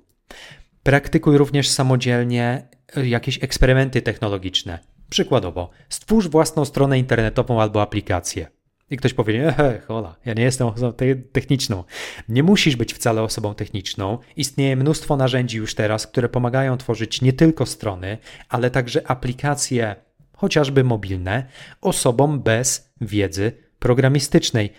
Praktykuj 0.82 1.38
również 1.38 1.68
samodzielnie 1.68 2.75
jakieś 2.96 3.44
eksperymenty 3.44 4.02
technologiczne. 4.02 4.78
Przykładowo, 5.10 5.70
stwórz 5.88 6.28
własną 6.28 6.64
stronę 6.64 6.98
internetową 6.98 7.62
albo 7.62 7.82
aplikację. 7.82 8.46
I 8.90 8.96
ktoś 8.96 9.14
powie, 9.14 9.48
ehe, 9.48 9.80
hola, 9.88 10.16
ja 10.24 10.34
nie 10.34 10.42
jestem 10.42 10.66
osobą 10.66 10.92
techniczną. 11.32 11.84
Nie 12.28 12.42
musisz 12.42 12.76
być 12.76 12.94
wcale 12.94 13.22
osobą 13.22 13.54
techniczną. 13.54 14.18
Istnieje 14.36 14.76
mnóstwo 14.76 15.16
narzędzi 15.16 15.56
już 15.56 15.74
teraz, 15.74 16.06
które 16.06 16.28
pomagają 16.28 16.76
tworzyć 16.76 17.22
nie 17.22 17.32
tylko 17.32 17.66
strony, 17.66 18.18
ale 18.48 18.70
także 18.70 19.10
aplikacje, 19.10 19.96
chociażby 20.36 20.84
mobilne, 20.84 21.46
osobom 21.80 22.40
bez 22.40 22.92
wiedzy 23.00 23.52
programistycznej. 23.78 24.72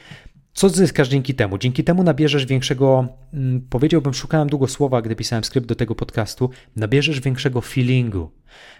Co 0.57 0.69
zyskasz 0.69 1.07
dzięki 1.07 1.35
temu? 1.35 1.57
Dzięki 1.57 1.83
temu 1.83 2.03
nabierzesz 2.03 2.45
większego, 2.45 3.07
mm, 3.33 3.67
powiedziałbym, 3.69 4.13
szukałem 4.13 4.49
długo 4.49 4.67
słowa, 4.67 5.01
gdy 5.01 5.15
pisałem 5.15 5.43
skrypt 5.43 5.67
do 5.67 5.75
tego 5.75 5.95
podcastu, 5.95 6.49
nabierzesz 6.75 7.21
większego 7.21 7.61
feelingu 7.61 8.31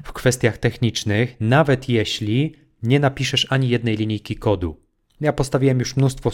w 0.03 0.13
kwestiach 0.13 0.57
technicznych, 0.57 1.35
nawet 1.39 1.89
jeśli 1.89 2.55
nie 2.83 2.99
napiszesz 2.99 3.47
ani 3.49 3.69
jednej 3.69 3.97
linijki 3.97 4.35
kodu. 4.35 4.77
Ja 5.21 5.33
postawiłem 5.33 5.79
już 5.79 5.95
mnóstwo 5.97 6.31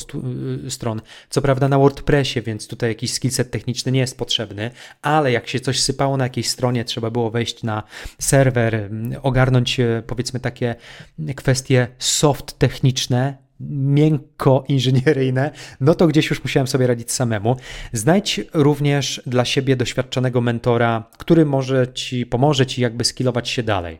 y, 0.66 0.72
stron, 0.72 1.02
co 1.30 1.42
prawda 1.42 1.70
na 1.70 1.78
WordPressie, 1.78 2.42
więc 2.42 2.68
tutaj 2.68 2.90
jakiś 2.90 3.14
skillset 3.14 3.52
techniczny 3.52 3.92
nie 3.92 4.00
jest 4.00 4.18
potrzebny, 4.18 4.72
ale 5.02 5.32
jak 5.32 5.48
się 5.48 5.60
coś 5.60 5.80
sypało 5.80 6.18
na 6.18 6.24
jakiejś 6.24 6.50
stronie, 6.50 6.86
trzeba 6.86 7.12
było 7.12 7.32
wejść 7.32 7.64
na 7.64 7.84
serwer, 8.20 8.76
mm, 8.76 9.20
ogarnąć 9.24 9.80
y, 9.80 10.04
powiedzmy 10.08 10.40
takie 10.40 10.76
kwestie 11.36 11.88
soft 12.00 12.60
techniczne, 12.60 13.44
miękko 13.70 14.63
inżynieryjne, 14.67 15.51
no 15.79 15.96
to 15.96 16.08
gdzieś 16.08 16.29
już 16.29 16.43
musiałem 16.43 16.67
sobie 16.67 16.88
radzić 16.88 17.12
samemu. 17.12 17.55
Znajdź 17.93 18.41
również 18.53 19.22
dla 19.25 19.46
siebie 19.46 19.75
doświadczonego 19.75 20.41
mentora, 20.41 21.03
który 21.17 21.46
może 21.46 21.93
ci 21.93 22.25
pomoże 22.25 22.65
ci 22.65 22.82
jakby 22.82 23.03
skillować 23.03 23.50
się 23.50 23.63
dalej. 23.63 24.00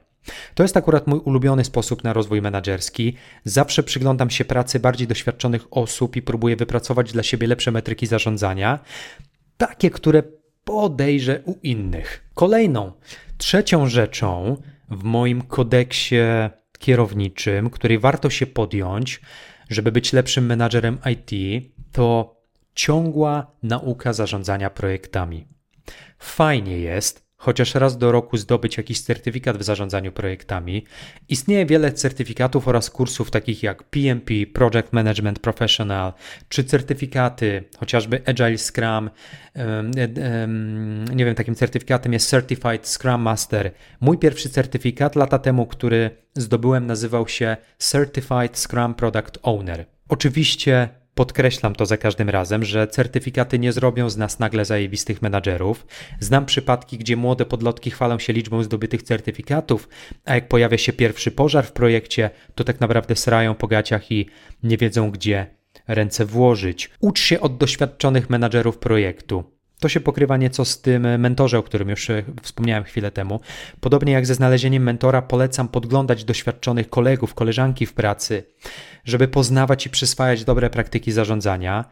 To 0.56 0.64
jest 0.64 0.78
akurat 0.78 1.08
mój 1.08 1.20
ulubiony 1.20 1.64
sposób 1.64 2.04
na 2.04 2.14
rozwój 2.14 2.42
menedżerski. 2.42 3.16
Zawsze 3.44 3.84
przyglądam 3.84 4.30
się 4.30 4.46
pracy 4.46 4.80
bardziej 4.80 5.08
doświadczonych 5.08 5.68
osób 5.72 6.16
i 6.16 6.22
próbuję 6.22 6.56
wypracować 6.56 7.12
dla 7.14 7.24
siebie 7.24 7.48
lepsze 7.48 7.72
metryki 7.72 8.08
zarządzania, 8.08 8.80
takie, 9.58 9.90
które 9.90 10.24
podejrzę 10.64 11.42
u 11.46 11.56
innych. 11.64 12.30
Kolejną, 12.34 12.92
trzecią 13.38 13.88
rzeczą 13.88 14.58
w 14.90 15.04
moim 15.04 15.42
kodeksie 15.42 16.16
kierowniczym, 16.80 17.70
której 17.70 18.00
warto 18.00 18.30
się 18.30 18.46
podjąć, 18.46 19.22
żeby 19.74 19.92
być 19.92 20.14
lepszym 20.14 20.46
menadżerem 20.46 20.98
IT, 21.12 21.32
to 21.92 22.38
ciągła 22.76 23.52
nauka 23.64 24.14
zarządzania 24.14 24.70
projektami. 24.70 25.48
Fajnie 26.20 26.80
jest, 26.80 27.23
chociaż 27.44 27.76
raz 27.76 27.98
do 27.98 28.12
roku 28.12 28.38
zdobyć 28.38 28.78
jakiś 28.78 29.02
certyfikat 29.02 29.58
w 29.58 29.64
zarządzaniu 29.64 30.12
projektami. 30.12 30.86
Istnieje 31.30 31.66
wiele 31.66 31.92
certyfikatów 31.92 32.68
oraz 32.68 32.90
kursów 32.90 33.32
takich 33.32 33.64
jak 33.64 33.84
PMP, 33.84 34.34
Project 34.54 34.94
Management 34.94 35.40
Professional, 35.40 36.14
czy 36.50 36.64
certyfikaty, 36.64 37.64
chociażby 37.80 38.22
Agile 38.26 38.58
Scrum. 38.58 39.10
Nie 41.16 41.26
wiem, 41.26 41.36
takim 41.36 41.56
certyfikatem 41.56 42.14
jest 42.14 42.30
Certified 42.30 42.88
Scrum 42.88 43.22
Master. 43.22 43.72
Mój 44.02 44.18
pierwszy 44.18 44.50
certyfikat 44.50 45.16
lata 45.16 45.40
temu, 45.40 45.66
który 45.66 46.10
zdobyłem, 46.36 46.86
nazywał 46.86 47.28
się 47.28 47.58
Certified 47.80 48.58
Scrum 48.58 48.94
Product 48.94 49.40
Owner. 49.42 49.86
Oczywiście 50.10 50.90
Podkreślam 51.16 51.76
to 51.76 51.86
za 51.86 51.98
każdym 51.98 52.30
razem, 52.30 52.64
że 52.64 52.88
certyfikaty 52.88 53.60
nie 53.60 53.72
zrobią 53.72 54.10
z 54.10 54.18
nas 54.18 54.40
nagle 54.40 54.66
zajebistych 54.66 55.22
menadżerów. 55.22 55.88
Znam 56.20 56.46
przypadki, 56.46 56.98
gdzie 56.98 57.16
młode 57.16 57.46
podlotki 57.46 57.92
chwalą 57.92 58.20
się 58.20 58.34
liczbą 58.34 58.64
zdobytych 58.64 59.04
certyfikatów, 59.04 59.90
a 60.26 60.36
jak 60.36 60.48
pojawia 60.48 60.78
się 60.78 60.94
pierwszy 60.94 61.32
pożar 61.32 61.66
w 61.66 61.72
projekcie, 61.72 62.30
to 62.56 62.64
tak 62.64 62.80
naprawdę 62.80 63.16
srają 63.16 63.56
po 63.56 63.68
gaciach 63.68 64.12
i 64.12 64.30
nie 64.64 64.78
wiedzą 64.78 65.12
gdzie 65.12 65.48
ręce 65.88 66.26
włożyć. 66.26 66.90
Ucz 67.00 67.20
się 67.20 67.42
od 67.42 67.58
doświadczonych 67.58 68.30
menadżerów 68.30 68.78
projektu. 68.78 69.53
To 69.84 69.90
się 69.90 70.00
pokrywa 70.00 70.38
nieco 70.38 70.66
z 70.66 70.82
tym 70.82 71.20
mentorze, 71.20 71.60
o 71.60 71.64
którym 71.64 71.90
już 71.90 72.10
e, 72.10 72.24
wspomniałem 72.42 72.84
chwilę 72.84 73.12
temu. 73.12 73.40
Podobnie 73.80 74.14
jak 74.14 74.26
ze 74.26 74.36
znalezieniem 74.36 74.84
mentora, 74.84 75.22
polecam 75.22 75.68
podglądać 75.68 76.24
doświadczonych 76.24 76.90
kolegów, 76.90 77.34
koleżanki 77.34 77.86
w 77.86 77.94
pracy, 77.94 78.44
żeby 79.06 79.28
poznawać 79.28 79.86
i 79.86 79.90
przyswajać 79.90 80.44
dobre 80.44 80.70
praktyki 80.70 81.12
zarządzania. 81.12 81.86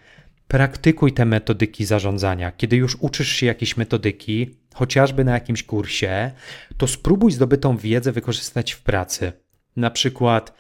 Praktykuj 0.48 1.14
te 1.14 1.26
metodyki 1.26 1.86
zarządzania. 1.86 2.52
Kiedy 2.52 2.76
już 2.76 2.98
uczysz 3.00 3.30
się 3.30 3.46
jakiejś 3.46 3.78
metodyki, 3.78 4.56
chociażby 4.74 5.24
na 5.24 5.34
jakimś 5.34 5.64
kursie, 5.64 6.32
to 6.78 6.88
spróbuj 6.88 7.32
zdobytą 7.32 7.78
wiedzę 7.78 8.12
wykorzystać 8.12 8.72
w 8.72 8.82
pracy. 8.82 9.32
Na 9.76 9.90
przykład 9.90 10.54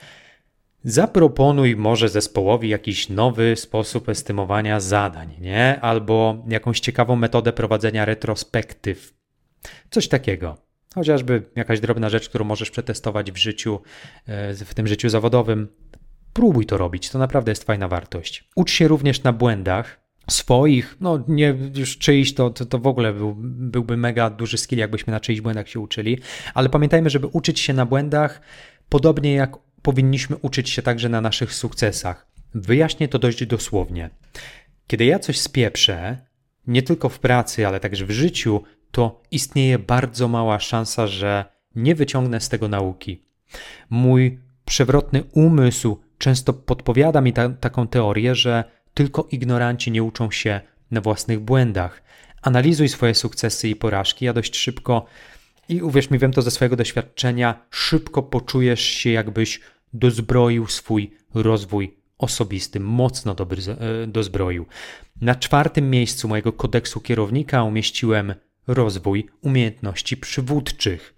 Zaproponuj 0.83 1.75
może 1.75 2.09
zespołowi 2.09 2.69
jakiś 2.69 3.09
nowy 3.09 3.55
sposób 3.55 4.09
estymowania 4.09 4.79
zadań, 4.79 5.37
nie? 5.41 5.81
Albo 5.81 6.45
jakąś 6.47 6.79
ciekawą 6.79 7.15
metodę 7.15 7.53
prowadzenia 7.53 8.05
retrospektyw. 8.05 9.13
Coś 9.89 10.07
takiego. 10.07 10.57
Chociażby 10.95 11.43
jakaś 11.55 11.79
drobna 11.79 12.09
rzecz, 12.09 12.29
którą 12.29 12.45
możesz 12.45 12.71
przetestować 12.71 13.31
w 13.31 13.37
życiu, 13.37 13.79
e, 14.27 14.53
w 14.53 14.73
tym 14.73 14.87
życiu 14.87 15.09
zawodowym. 15.09 15.67
Próbuj 16.33 16.65
to 16.65 16.77
robić, 16.77 17.09
to 17.09 17.19
naprawdę 17.19 17.51
jest 17.51 17.63
fajna 17.63 17.87
wartość. 17.87 18.49
Ucz 18.55 18.71
się 18.71 18.87
również 18.87 19.23
na 19.23 19.33
błędach 19.33 20.01
swoich, 20.29 20.97
no 21.01 21.23
nie 21.27 21.55
już 21.75 21.97
czyiś, 21.97 22.33
to, 22.33 22.49
to, 22.49 22.65
to 22.65 22.79
w 22.79 22.87
ogóle 22.87 23.13
był, 23.13 23.35
byłby 23.37 23.97
mega 23.97 24.29
duży 24.29 24.57
skill, 24.57 24.79
jakbyśmy 24.79 25.11
na 25.11 25.19
czyichś 25.19 25.41
błędach 25.41 25.69
się 25.69 25.79
uczyli, 25.79 26.19
ale 26.53 26.69
pamiętajmy, 26.69 27.09
żeby 27.09 27.27
uczyć 27.27 27.59
się 27.59 27.73
na 27.73 27.85
błędach, 27.85 28.41
podobnie 28.89 29.33
jak 29.33 29.57
powinniśmy 29.81 30.37
uczyć 30.37 30.69
się 30.69 30.81
także 30.81 31.09
na 31.09 31.21
naszych 31.21 31.53
sukcesach. 31.53 32.27
Wyjaśnię 32.53 33.07
to 33.07 33.19
dość 33.19 33.45
dosłownie. 33.45 34.09
Kiedy 34.87 35.05
ja 35.05 35.19
coś 35.19 35.39
spieprzę, 35.39 36.17
nie 36.67 36.83
tylko 36.83 37.09
w 37.09 37.19
pracy, 37.19 37.67
ale 37.67 37.79
także 37.79 38.05
w 38.05 38.11
życiu, 38.11 38.63
to 38.91 39.21
istnieje 39.31 39.79
bardzo 39.79 40.27
mała 40.27 40.59
szansa, 40.59 41.07
że 41.07 41.45
nie 41.75 41.95
wyciągnę 41.95 42.41
z 42.41 42.49
tego 42.49 42.67
nauki. 42.67 43.23
Mój 43.89 44.39
przewrotny 44.65 45.23
umysł 45.31 45.97
często 46.17 46.53
podpowiada 46.53 47.21
mi 47.21 47.33
ta, 47.33 47.49
taką 47.49 47.87
teorię, 47.87 48.35
że 48.35 48.63
tylko 48.93 49.27
ignoranci 49.31 49.91
nie 49.91 50.03
uczą 50.03 50.31
się 50.31 50.61
na 50.91 51.01
własnych 51.01 51.39
błędach. 51.39 52.03
Analizuj 52.41 52.89
swoje 52.89 53.15
sukcesy 53.15 53.69
i 53.69 53.75
porażki, 53.75 54.27
a 54.27 54.33
dość 54.33 54.55
szybko, 54.55 55.05
i 55.69 55.81
uwierz 55.81 56.09
mi, 56.09 56.19
wiem 56.19 56.31
to 56.31 56.41
ze 56.41 56.51
swojego 56.51 56.75
doświadczenia, 56.75 57.65
szybko 57.69 58.23
poczujesz 58.23 58.81
się, 58.81 59.09
jakbyś 59.09 59.59
dozbroił 59.93 60.67
swój 60.67 61.11
rozwój 61.33 61.97
osobisty, 62.17 62.79
mocno 62.79 63.35
dobry, 63.35 63.61
e, 63.67 64.07
dozbroił. 64.07 64.65
Na 65.21 65.35
czwartym 65.35 65.89
miejscu 65.89 66.27
mojego 66.27 66.53
kodeksu 66.53 67.01
kierownika 67.01 67.63
umieściłem 67.63 68.33
rozwój 68.67 69.29
umiejętności 69.41 70.17
przywódczych. 70.17 71.13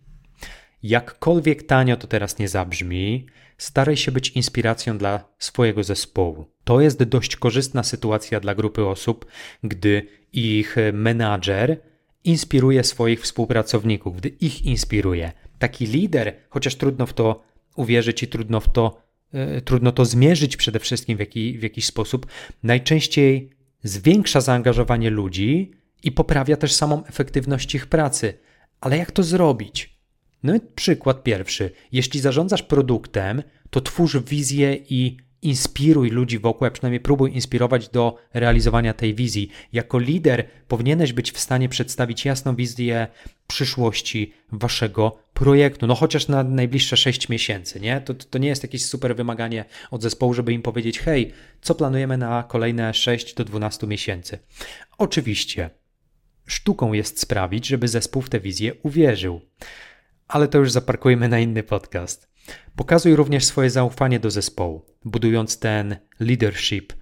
Jakkolwiek 0.84 1.64
tanio 1.64 1.98
to 1.98 2.08
teraz 2.08 2.40
nie 2.40 2.48
zabrzmi, 2.48 3.28
staraj 3.58 3.98
się 3.98 4.12
być 4.12 4.30
inspiracją 4.30 4.98
dla 4.98 5.24
swojego 5.40 5.84
zespołu. 5.84 6.46
To 6.64 6.82
jest 6.82 7.04
dość 7.04 7.36
korzystna 7.36 7.84
sytuacja 7.84 8.40
dla 8.40 8.56
grupy 8.56 8.86
osób, 8.86 9.26
gdy 9.64 10.08
ich 10.34 10.76
menadżer 10.94 11.93
inspiruje 12.24 12.84
swoich 12.84 13.22
współpracowników, 13.22 14.18
gdy 14.18 14.30
ich 14.30 14.66
inspiruje. 14.66 15.32
Taki 15.60 15.86
lider, 15.86 16.36
chociaż 16.50 16.76
trudno 16.76 17.06
w 17.06 17.14
to 17.14 17.44
uwierzyć 17.76 18.24
i 18.24 18.28
trudno 18.28 18.60
w 18.60 18.72
to, 18.72 19.02
yy, 19.34 19.62
trudno 19.62 19.92
to 19.92 20.06
zmierzyć 20.06 20.58
przede 20.58 20.80
wszystkim 20.80 21.18
w, 21.18 21.20
jaki, 21.20 21.58
w 21.58 21.64
jakiś 21.64 21.86
sposób, 21.86 22.26
najczęściej 22.64 23.50
zwiększa 23.84 24.42
zaangażowanie 24.42 25.10
ludzi 25.10 25.72
i 26.04 26.12
poprawia 26.12 26.58
też 26.58 26.74
samą 26.74 27.06
efektywność 27.06 27.76
ich 27.76 27.88
pracy. 27.88 28.34
Ale 28.82 28.98
jak 28.98 29.12
to 29.12 29.24
zrobić? 29.24 29.98
No 30.44 30.56
i 30.56 30.60
przykład 30.76 31.24
pierwszy. 31.24 31.72
Jeśli 31.92 32.20
zarządzasz 32.20 32.64
produktem, 32.64 33.44
to 33.70 33.82
twórz 33.82 34.18
wizję 34.18 34.76
i 34.90 35.18
inspiruj 35.46 36.10
ludzi 36.10 36.40
wokół, 36.40 36.68
a 36.68 36.72
przynajmniej 36.72 37.00
próbuj 37.00 37.34
inspirować 37.36 37.90
do 37.90 38.18
realizowania 38.34 38.94
tej 38.94 39.16
wizji. 39.16 39.50
Jako 39.74 40.00
lider 40.00 40.48
powinieneś 40.68 41.14
być 41.14 41.32
w 41.32 41.40
stanie 41.40 41.70
przedstawić 41.70 42.26
jasną 42.26 42.56
wizję 42.56 43.08
przyszłości 43.48 44.34
waszego 44.52 45.20
projektu, 45.34 45.88
no 45.88 45.96
chociaż 45.96 46.28
na 46.28 46.44
najbliższe 46.44 46.98
6 46.98 47.30
miesięcy, 47.30 47.80
nie? 47.80 48.02
To, 48.02 48.14
to 48.14 48.38
nie 48.38 48.48
jest 48.48 48.64
jakieś 48.64 48.86
super 48.86 49.16
wymaganie 49.16 49.66
od 49.92 50.02
zespołu, 50.02 50.34
żeby 50.34 50.54
im 50.54 50.62
powiedzieć, 50.62 51.00
hej, 51.00 51.34
co 51.62 51.76
planujemy 51.76 52.18
na 52.18 52.44
kolejne 52.44 52.94
6 52.94 53.34
do 53.34 53.46
12 53.46 53.88
miesięcy. 53.88 54.40
Oczywiście, 54.98 55.70
sztuką 56.46 56.94
jest 56.94 57.20
sprawić, 57.20 57.68
żeby 57.68 57.88
zespół 57.88 58.22
w 58.22 58.30
tę 58.30 58.40
wizję 58.40 58.74
uwierzył. 58.84 59.42
Ale 60.28 60.48
to 60.48 60.58
już 60.58 60.72
zaparkujemy 60.72 61.30
na 61.30 61.40
inny 61.40 61.64
podcast. 61.64 62.33
Pokazuj 62.76 63.16
również 63.16 63.46
swoje 63.46 63.70
zaufanie 63.70 64.20
do 64.20 64.32
zespołu, 64.32 64.86
budując 65.06 65.60
ten 65.60 65.96
leadership. 66.20 66.94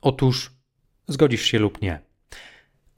Otóż 0.00 0.52
zgodzisz 1.08 1.42
się 1.42 1.58
lub 1.58 1.82
nie. 1.82 2.00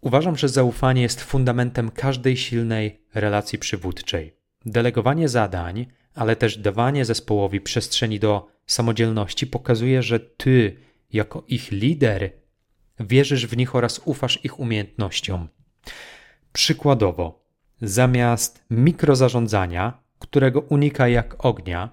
Uważam, 0.00 0.36
że 0.36 0.48
zaufanie 0.48 1.02
jest 1.02 1.20
fundamentem 1.20 1.90
każdej 1.90 2.36
silnej 2.36 3.02
relacji 3.14 3.58
przywódczej. 3.58 4.36
Delegowanie 4.66 5.28
zadań, 5.28 5.86
ale 6.14 6.36
też 6.36 6.58
dawanie 6.58 7.04
zespołowi 7.04 7.60
przestrzeni 7.60 8.20
do 8.20 8.48
samodzielności 8.66 9.46
pokazuje, 9.46 10.02
że 10.02 10.20
ty, 10.20 10.76
jako 11.12 11.44
ich 11.48 11.70
lider, 11.70 12.30
wierzysz 13.00 13.46
w 13.46 13.56
nich 13.56 13.74
oraz 13.74 14.00
ufasz 14.04 14.44
ich 14.44 14.60
umiejętnościom. 14.60 15.48
Przykładowo, 16.52 17.46
zamiast 17.82 18.64
mikrozarządzania, 18.70 20.05
którego 20.18 20.60
unika 20.60 21.08
jak 21.08 21.44
ognia, 21.44 21.90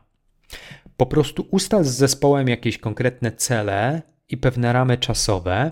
po 0.98 1.06
prostu 1.06 1.48
ustal 1.52 1.84
z 1.84 1.88
zespołem 1.88 2.48
jakieś 2.48 2.78
konkretne 2.78 3.32
cele 3.32 4.02
i 4.30 4.38
pewne 4.38 4.74
ramy 4.74 4.98
czasowe, 4.98 5.72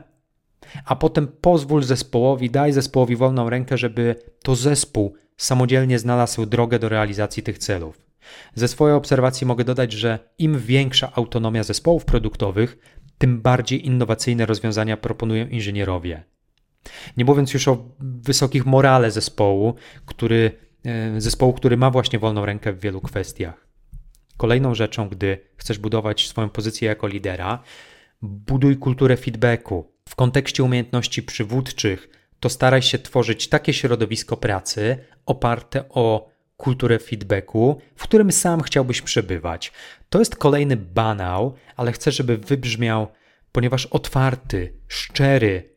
a 0.85 0.95
potem 0.95 1.27
pozwól 1.27 1.83
zespołowi, 1.83 2.49
daj 2.49 2.71
zespołowi 2.73 3.15
wolną 3.15 3.49
rękę, 3.49 3.77
żeby 3.77 4.15
to 4.43 4.55
zespół 4.55 5.15
samodzielnie 5.37 5.99
znalazł 5.99 6.45
drogę 6.45 6.79
do 6.79 6.89
realizacji 6.89 7.43
tych 7.43 7.57
celów. 7.57 8.01
Ze 8.55 8.67
swojej 8.67 8.97
obserwacji 8.97 9.47
mogę 9.47 9.63
dodać, 9.63 9.91
że 9.91 10.19
im 10.37 10.59
większa 10.59 11.11
autonomia 11.15 11.63
zespołów 11.63 12.05
produktowych, 12.05 12.77
tym 13.17 13.41
bardziej 13.41 13.87
innowacyjne 13.87 14.45
rozwiązania 14.45 14.97
proponują 14.97 15.47
inżynierowie. 15.47 16.23
Nie 17.17 17.25
mówiąc 17.25 17.53
już 17.53 17.67
o 17.67 17.85
wysokich 17.99 18.65
morale 18.65 19.11
zespołu, 19.11 19.75
który, 20.05 20.51
zespołu, 21.17 21.53
który 21.53 21.77
ma 21.77 21.91
właśnie 21.91 22.19
wolną 22.19 22.45
rękę 22.45 22.73
w 22.73 22.79
wielu 22.79 23.01
kwestiach. 23.01 23.67
Kolejną 24.37 24.75
rzeczą, 24.75 25.09
gdy 25.09 25.37
chcesz 25.57 25.77
budować 25.77 26.27
swoją 26.27 26.49
pozycję 26.49 26.87
jako 26.87 27.07
lidera, 27.07 27.63
buduj 28.21 28.77
kulturę 28.77 29.17
feedbacku. 29.17 29.91
W 30.09 30.15
kontekście 30.15 30.63
umiejętności 30.63 31.23
przywódczych, 31.23 32.09
to 32.39 32.49
staraj 32.49 32.81
się 32.81 32.99
tworzyć 32.99 33.49
takie 33.49 33.73
środowisko 33.73 34.37
pracy 34.37 34.97
oparte 35.25 35.89
o 35.89 36.31
kulturę 36.57 36.99
feedbacku, 36.99 37.81
w 37.95 38.03
którym 38.03 38.31
sam 38.31 38.61
chciałbyś 38.61 39.01
przebywać. 39.01 39.71
To 40.09 40.19
jest 40.19 40.35
kolejny 40.35 40.77
banał, 40.77 41.55
ale 41.75 41.91
chcę, 41.91 42.11
żeby 42.11 42.37
wybrzmiał, 42.37 43.07
ponieważ 43.51 43.85
otwarty, 43.85 44.73
szczery, 44.87 45.69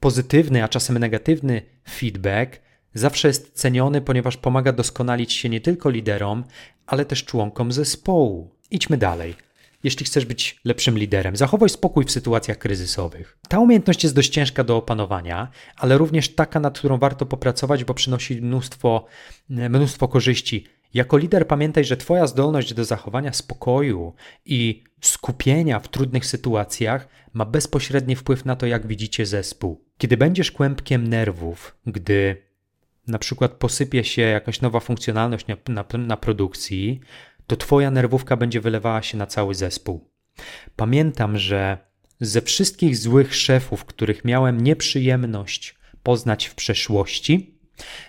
pozytywny, 0.00 0.64
a 0.64 0.68
czasem 0.68 0.98
negatywny 0.98 1.62
feedback 1.90 2.60
zawsze 2.94 3.28
jest 3.28 3.52
ceniony, 3.52 4.00
ponieważ 4.00 4.36
pomaga 4.36 4.72
doskonalić 4.72 5.32
się 5.32 5.48
nie 5.48 5.60
tylko 5.60 5.90
liderom, 5.90 6.44
ale 6.86 7.04
też 7.04 7.24
członkom 7.24 7.72
zespołu. 7.72 8.50
Idźmy 8.70 8.96
dalej. 8.96 9.34
Jeśli 9.84 10.06
chcesz 10.06 10.24
być 10.24 10.60
lepszym 10.64 10.98
liderem, 10.98 11.36
zachowaj 11.36 11.68
spokój 11.68 12.04
w 12.04 12.10
sytuacjach 12.10 12.58
kryzysowych. 12.58 13.38
Ta 13.48 13.58
umiejętność 13.58 14.02
jest 14.02 14.14
dość 14.14 14.30
ciężka 14.30 14.64
do 14.64 14.76
opanowania, 14.76 15.48
ale 15.76 15.98
również 15.98 16.34
taka, 16.34 16.60
nad 16.60 16.78
którą 16.78 16.98
warto 16.98 17.26
popracować, 17.26 17.84
bo 17.84 17.94
przynosi 17.94 18.42
mnóstwo, 18.42 19.06
mnóstwo 19.48 20.08
korzyści. 20.08 20.66
Jako 20.94 21.16
lider 21.16 21.46
pamiętaj, 21.46 21.84
że 21.84 21.96
Twoja 21.96 22.26
zdolność 22.26 22.74
do 22.74 22.84
zachowania 22.84 23.32
spokoju 23.32 24.14
i 24.44 24.84
skupienia 25.00 25.80
w 25.80 25.88
trudnych 25.88 26.26
sytuacjach 26.26 27.08
ma 27.32 27.44
bezpośredni 27.44 28.16
wpływ 28.16 28.44
na 28.44 28.56
to, 28.56 28.66
jak 28.66 28.86
widzicie 28.86 29.26
zespół. 29.26 29.84
Kiedy 29.98 30.16
będziesz 30.16 30.52
kłębkiem 30.52 31.08
nerwów, 31.08 31.76
gdy 31.86 32.49
na 33.10 33.18
przykład 33.18 33.52
posypie 33.52 34.04
się 34.04 34.22
jakaś 34.22 34.60
nowa 34.60 34.80
funkcjonalność 34.80 35.46
na, 35.46 35.56
na, 35.68 35.84
na 35.98 36.16
produkcji, 36.16 37.00
to 37.46 37.56
Twoja 37.56 37.90
nerwówka 37.90 38.36
będzie 38.36 38.60
wylewała 38.60 39.02
się 39.02 39.18
na 39.18 39.26
cały 39.26 39.54
zespół. 39.54 40.10
Pamiętam, 40.76 41.38
że 41.38 41.78
ze 42.20 42.42
wszystkich 42.42 42.96
złych 42.96 43.34
szefów, 43.34 43.84
których 43.84 44.24
miałem 44.24 44.60
nieprzyjemność 44.60 45.78
poznać 46.02 46.46
w 46.46 46.54
przeszłości, 46.54 47.58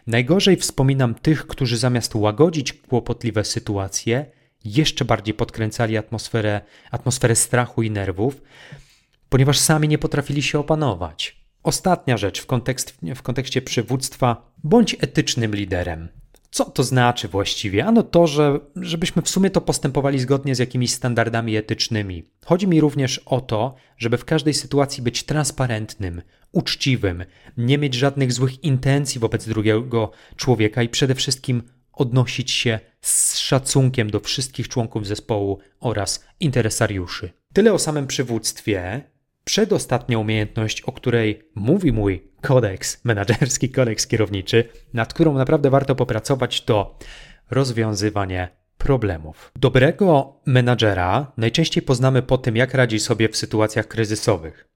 najgorzej 0.08 0.58
wspominam 0.58 1.16
tych, 1.16 1.48
którzy 1.48 1.78
zamiast 1.78 2.16
łagodzić 2.16 2.74
kłopotliwe 2.74 3.46
sytuacje, 3.46 4.26
jeszcze 4.66 5.06
bardziej 5.06 5.34
podkręcali 5.34 5.98
atmosferę, 5.98 6.62
atmosferę 6.92 7.36
strachu 7.36 7.84
i 7.84 7.92
nerwów, 7.92 8.42
ponieważ 9.30 9.60
sami 9.60 9.88
nie 9.88 9.98
potrafili 9.98 10.44
się 10.44 10.60
opanować. 10.60 11.41
Ostatnia 11.64 12.18
rzecz 12.18 12.42
w, 12.42 12.46
kontekst, 12.46 12.98
w 13.16 13.22
kontekście 13.22 13.62
przywództwa: 13.62 14.52
bądź 14.64 14.96
etycznym 15.00 15.56
liderem. 15.56 16.08
Co 16.52 16.66
to 16.66 16.84
znaczy 16.84 17.28
właściwie? 17.28 17.86
Ano 17.86 18.04
to, 18.04 18.28
że 18.28 18.60
żebyśmy 18.76 19.22
w 19.22 19.30
sumie 19.30 19.50
to 19.50 19.62
postępowali 19.62 20.20
zgodnie 20.20 20.56
z 20.56 20.60
jakimiś 20.60 20.92
standardami 20.92 21.56
etycznymi. 21.56 22.24
Chodzi 22.46 22.68
mi 22.68 22.82
również 22.82 23.22
o 23.26 23.42
to, 23.42 23.76
żeby 23.98 24.18
w 24.18 24.26
każdej 24.26 24.54
sytuacji 24.54 25.04
być 25.04 25.24
transparentnym, 25.24 26.22
uczciwym, 26.52 27.26
nie 27.58 27.78
mieć 27.78 27.94
żadnych 27.94 28.34
złych 28.34 28.64
intencji 28.64 29.20
wobec 29.20 29.48
drugiego 29.48 30.12
człowieka 30.36 30.84
i 30.84 30.90
przede 30.90 31.16
wszystkim 31.16 31.64
odnosić 31.94 32.52
się 32.52 32.80
z 33.02 33.38
szacunkiem 33.38 34.10
do 34.10 34.20
wszystkich 34.20 34.68
członków 34.68 35.08
zespołu 35.08 35.60
oraz 35.80 36.26
interesariuszy. 36.40 37.32
Tyle 37.54 37.74
o 37.74 37.80
samym 37.80 38.08
przywództwie. 38.08 39.02
Przedostatnia 39.44 40.20
umiejętność, 40.20 40.82
o 40.82 40.92
której 40.92 41.50
mówi 41.56 41.92
mój 41.92 42.24
kodeks, 42.42 43.02
menedżerski 43.04 43.70
kodeks 43.70 44.08
kierowniczy, 44.08 44.70
nad 44.94 45.14
którą 45.14 45.34
naprawdę 45.34 45.70
warto 45.70 45.96
popracować, 45.96 46.62
to 46.62 46.98
rozwiązywanie 47.52 48.50
problemów. 48.78 49.52
Dobrego 49.56 50.36
menadżera 50.46 51.32
najczęściej 51.38 51.84
poznamy 51.84 52.22
po 52.22 52.38
tym, 52.38 52.56
jak 52.56 52.74
radzi 52.74 53.00
sobie 53.00 53.30
w 53.30 53.38
sytuacjach 53.38 53.88
kryzysowych. 53.88 54.68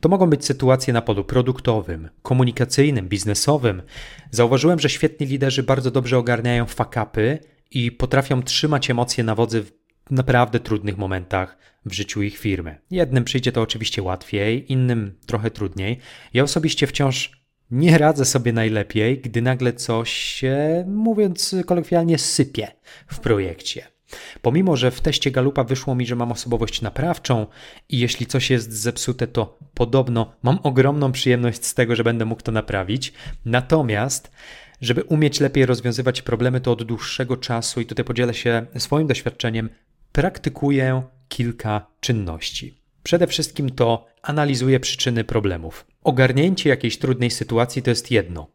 To 0.00 0.08
mogą 0.08 0.30
być 0.30 0.44
sytuacje 0.44 0.92
na 0.92 1.02
polu 1.02 1.24
produktowym, 1.24 2.08
komunikacyjnym, 2.22 3.08
biznesowym. 3.08 3.82
Zauważyłem, 4.30 4.78
że 4.78 4.88
świetni 4.88 5.26
liderzy 5.26 5.62
bardzo 5.62 5.90
dobrze 5.90 6.18
ogarniają 6.18 6.66
fakapy 6.66 7.38
i 7.70 7.92
potrafią 7.92 8.42
trzymać 8.42 8.90
emocje 8.90 9.24
na 9.24 9.34
wodzy 9.34 9.64
naprawdę 10.10 10.60
trudnych 10.60 10.98
momentach 10.98 11.58
w 11.86 11.92
życiu 11.92 12.22
ich 12.22 12.38
firmy. 12.38 12.78
Jednym 12.90 13.24
przyjdzie 13.24 13.52
to 13.52 13.62
oczywiście 13.62 14.02
łatwiej, 14.02 14.72
innym 14.72 15.18
trochę 15.26 15.50
trudniej. 15.50 15.98
Ja 16.34 16.42
osobiście 16.42 16.86
wciąż 16.86 17.42
nie 17.70 17.98
radzę 17.98 18.24
sobie 18.24 18.52
najlepiej, 18.52 19.18
gdy 19.18 19.42
nagle 19.42 19.72
coś 19.72 20.42
mówiąc 20.86 21.54
kolokwialnie, 21.66 22.18
sypie 22.18 22.68
w 23.06 23.20
projekcie. 23.20 23.86
Pomimo, 24.42 24.76
że 24.76 24.90
w 24.90 25.00
teście 25.00 25.30
Galupa 25.30 25.64
wyszło 25.64 25.94
mi, 25.94 26.06
że 26.06 26.16
mam 26.16 26.32
osobowość 26.32 26.82
naprawczą 26.82 27.46
i 27.88 27.98
jeśli 27.98 28.26
coś 28.26 28.50
jest 28.50 28.72
zepsute, 28.72 29.26
to 29.26 29.58
podobno 29.74 30.32
mam 30.42 30.58
ogromną 30.62 31.12
przyjemność 31.12 31.66
z 31.66 31.74
tego, 31.74 31.96
że 31.96 32.04
będę 32.04 32.24
mógł 32.24 32.42
to 32.42 32.52
naprawić. 32.52 33.12
Natomiast 33.44 34.30
żeby 34.82 35.02
umieć 35.02 35.40
lepiej 35.40 35.66
rozwiązywać 35.66 36.22
problemy, 36.22 36.60
to 36.60 36.72
od 36.72 36.82
dłuższego 36.82 37.36
czasu, 37.36 37.80
i 37.80 37.86
tutaj 37.86 38.04
podzielę 38.04 38.34
się 38.34 38.66
swoim 38.78 39.06
doświadczeniem, 39.06 39.68
praktykuję 40.12 41.02
kilka 41.28 41.86
czynności. 42.00 42.78
Przede 43.02 43.26
wszystkim 43.26 43.70
to 43.70 44.06
analizuję 44.22 44.80
przyczyny 44.80 45.24
problemów. 45.24 45.86
Ogarnięcie 46.04 46.70
jakiejś 46.70 46.98
trudnej 46.98 47.30
sytuacji 47.30 47.82
to 47.82 47.90
jest 47.90 48.10
jedno, 48.10 48.50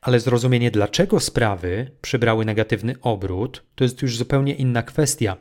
ale 0.00 0.20
zrozumienie, 0.20 0.70
dlaczego 0.70 1.20
sprawy 1.20 1.90
przybrały 2.00 2.44
negatywny 2.44 2.94
obrót, 3.00 3.64
to 3.74 3.84
jest 3.84 4.02
już 4.02 4.16
zupełnie 4.16 4.54
inna 4.54 4.82
kwestia. 4.82 5.36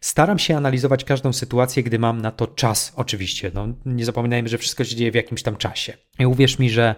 Staram 0.00 0.38
się 0.38 0.56
analizować 0.56 1.04
każdą 1.04 1.32
sytuację, 1.32 1.82
gdy 1.82 1.98
mam 1.98 2.20
na 2.20 2.30
to 2.30 2.46
czas, 2.46 2.92
oczywiście. 2.96 3.50
No, 3.54 3.68
nie 3.86 4.04
zapominajmy, 4.04 4.48
że 4.48 4.58
wszystko 4.58 4.84
się 4.84 4.96
dzieje 4.96 5.12
w 5.12 5.14
jakimś 5.14 5.42
tam 5.42 5.56
czasie. 5.56 5.96
I 6.18 6.26
uwierz 6.26 6.58
mi, 6.58 6.70
że 6.70 6.94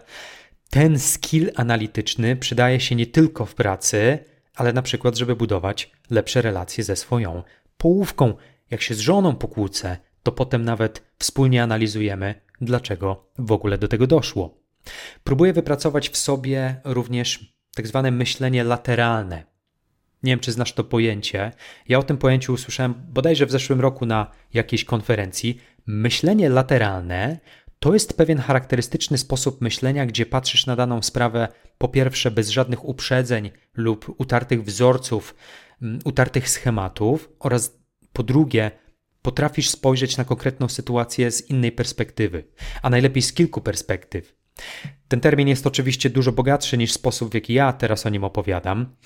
ten 0.70 0.98
skill 0.98 1.50
analityczny 1.56 2.36
przydaje 2.36 2.80
się 2.80 2.94
nie 2.94 3.06
tylko 3.06 3.46
w 3.46 3.54
pracy, 3.54 4.18
ale 4.54 4.72
na 4.72 4.82
przykład, 4.82 5.16
żeby 5.16 5.36
budować 5.36 5.90
lepsze 6.10 6.42
relacje 6.42 6.84
ze 6.84 6.96
swoją 6.96 7.42
połówką. 7.76 8.34
Jak 8.70 8.82
się 8.82 8.94
z 8.94 8.98
żoną 8.98 9.36
pokłócę, 9.36 9.96
to 10.22 10.32
potem 10.32 10.64
nawet 10.64 11.02
wspólnie 11.18 11.62
analizujemy, 11.62 12.34
dlaczego 12.60 13.30
w 13.38 13.52
ogóle 13.52 13.78
do 13.78 13.88
tego 13.88 14.06
doszło. 14.06 14.58
Próbuję 15.24 15.52
wypracować 15.52 16.08
w 16.08 16.16
sobie 16.16 16.80
również 16.84 17.56
tak 17.74 17.86
zwane 17.86 18.10
myślenie 18.10 18.64
lateralne. 18.64 19.44
Nie 20.22 20.32
wiem, 20.32 20.40
czy 20.40 20.52
znasz 20.52 20.72
to 20.72 20.84
pojęcie. 20.84 21.52
Ja 21.88 21.98
o 21.98 22.02
tym 22.02 22.16
pojęciu 22.18 22.52
usłyszałem 22.52 22.94
bodajże 23.08 23.46
w 23.46 23.50
zeszłym 23.50 23.80
roku 23.80 24.06
na 24.06 24.30
jakiejś 24.54 24.84
konferencji. 24.84 25.60
Myślenie 25.86 26.48
lateralne 26.48 27.38
to 27.78 27.94
jest 27.94 28.16
pewien 28.16 28.38
charakterystyczny 28.38 29.18
sposób 29.18 29.60
myślenia, 29.60 30.06
gdzie 30.06 30.26
patrzysz 30.26 30.66
na 30.66 30.76
daną 30.76 31.02
sprawę 31.02 31.48
po 31.78 31.88
pierwsze 31.88 32.30
bez 32.30 32.48
żadnych 32.48 32.84
uprzedzeń 32.88 33.50
lub 33.74 34.14
utartych 34.18 34.64
wzorców, 34.64 35.34
utartych 36.04 36.48
schematów, 36.48 37.32
oraz 37.38 37.78
po 38.12 38.22
drugie 38.22 38.70
potrafisz 39.22 39.70
spojrzeć 39.70 40.16
na 40.16 40.24
konkretną 40.24 40.68
sytuację 40.68 41.30
z 41.30 41.50
innej 41.50 41.72
perspektywy, 41.72 42.44
a 42.82 42.90
najlepiej 42.90 43.22
z 43.22 43.32
kilku 43.32 43.60
perspektyw. 43.60 44.36
Ten 45.08 45.20
termin 45.20 45.48
jest 45.48 45.66
oczywiście 45.66 46.10
dużo 46.10 46.32
bogatszy 46.32 46.78
niż 46.78 46.92
sposób, 46.92 47.30
w 47.30 47.34
jaki 47.34 47.54
ja 47.54 47.72
teraz 47.72 48.06
o 48.06 48.08
nim 48.08 48.24
opowiadam. 48.24 48.96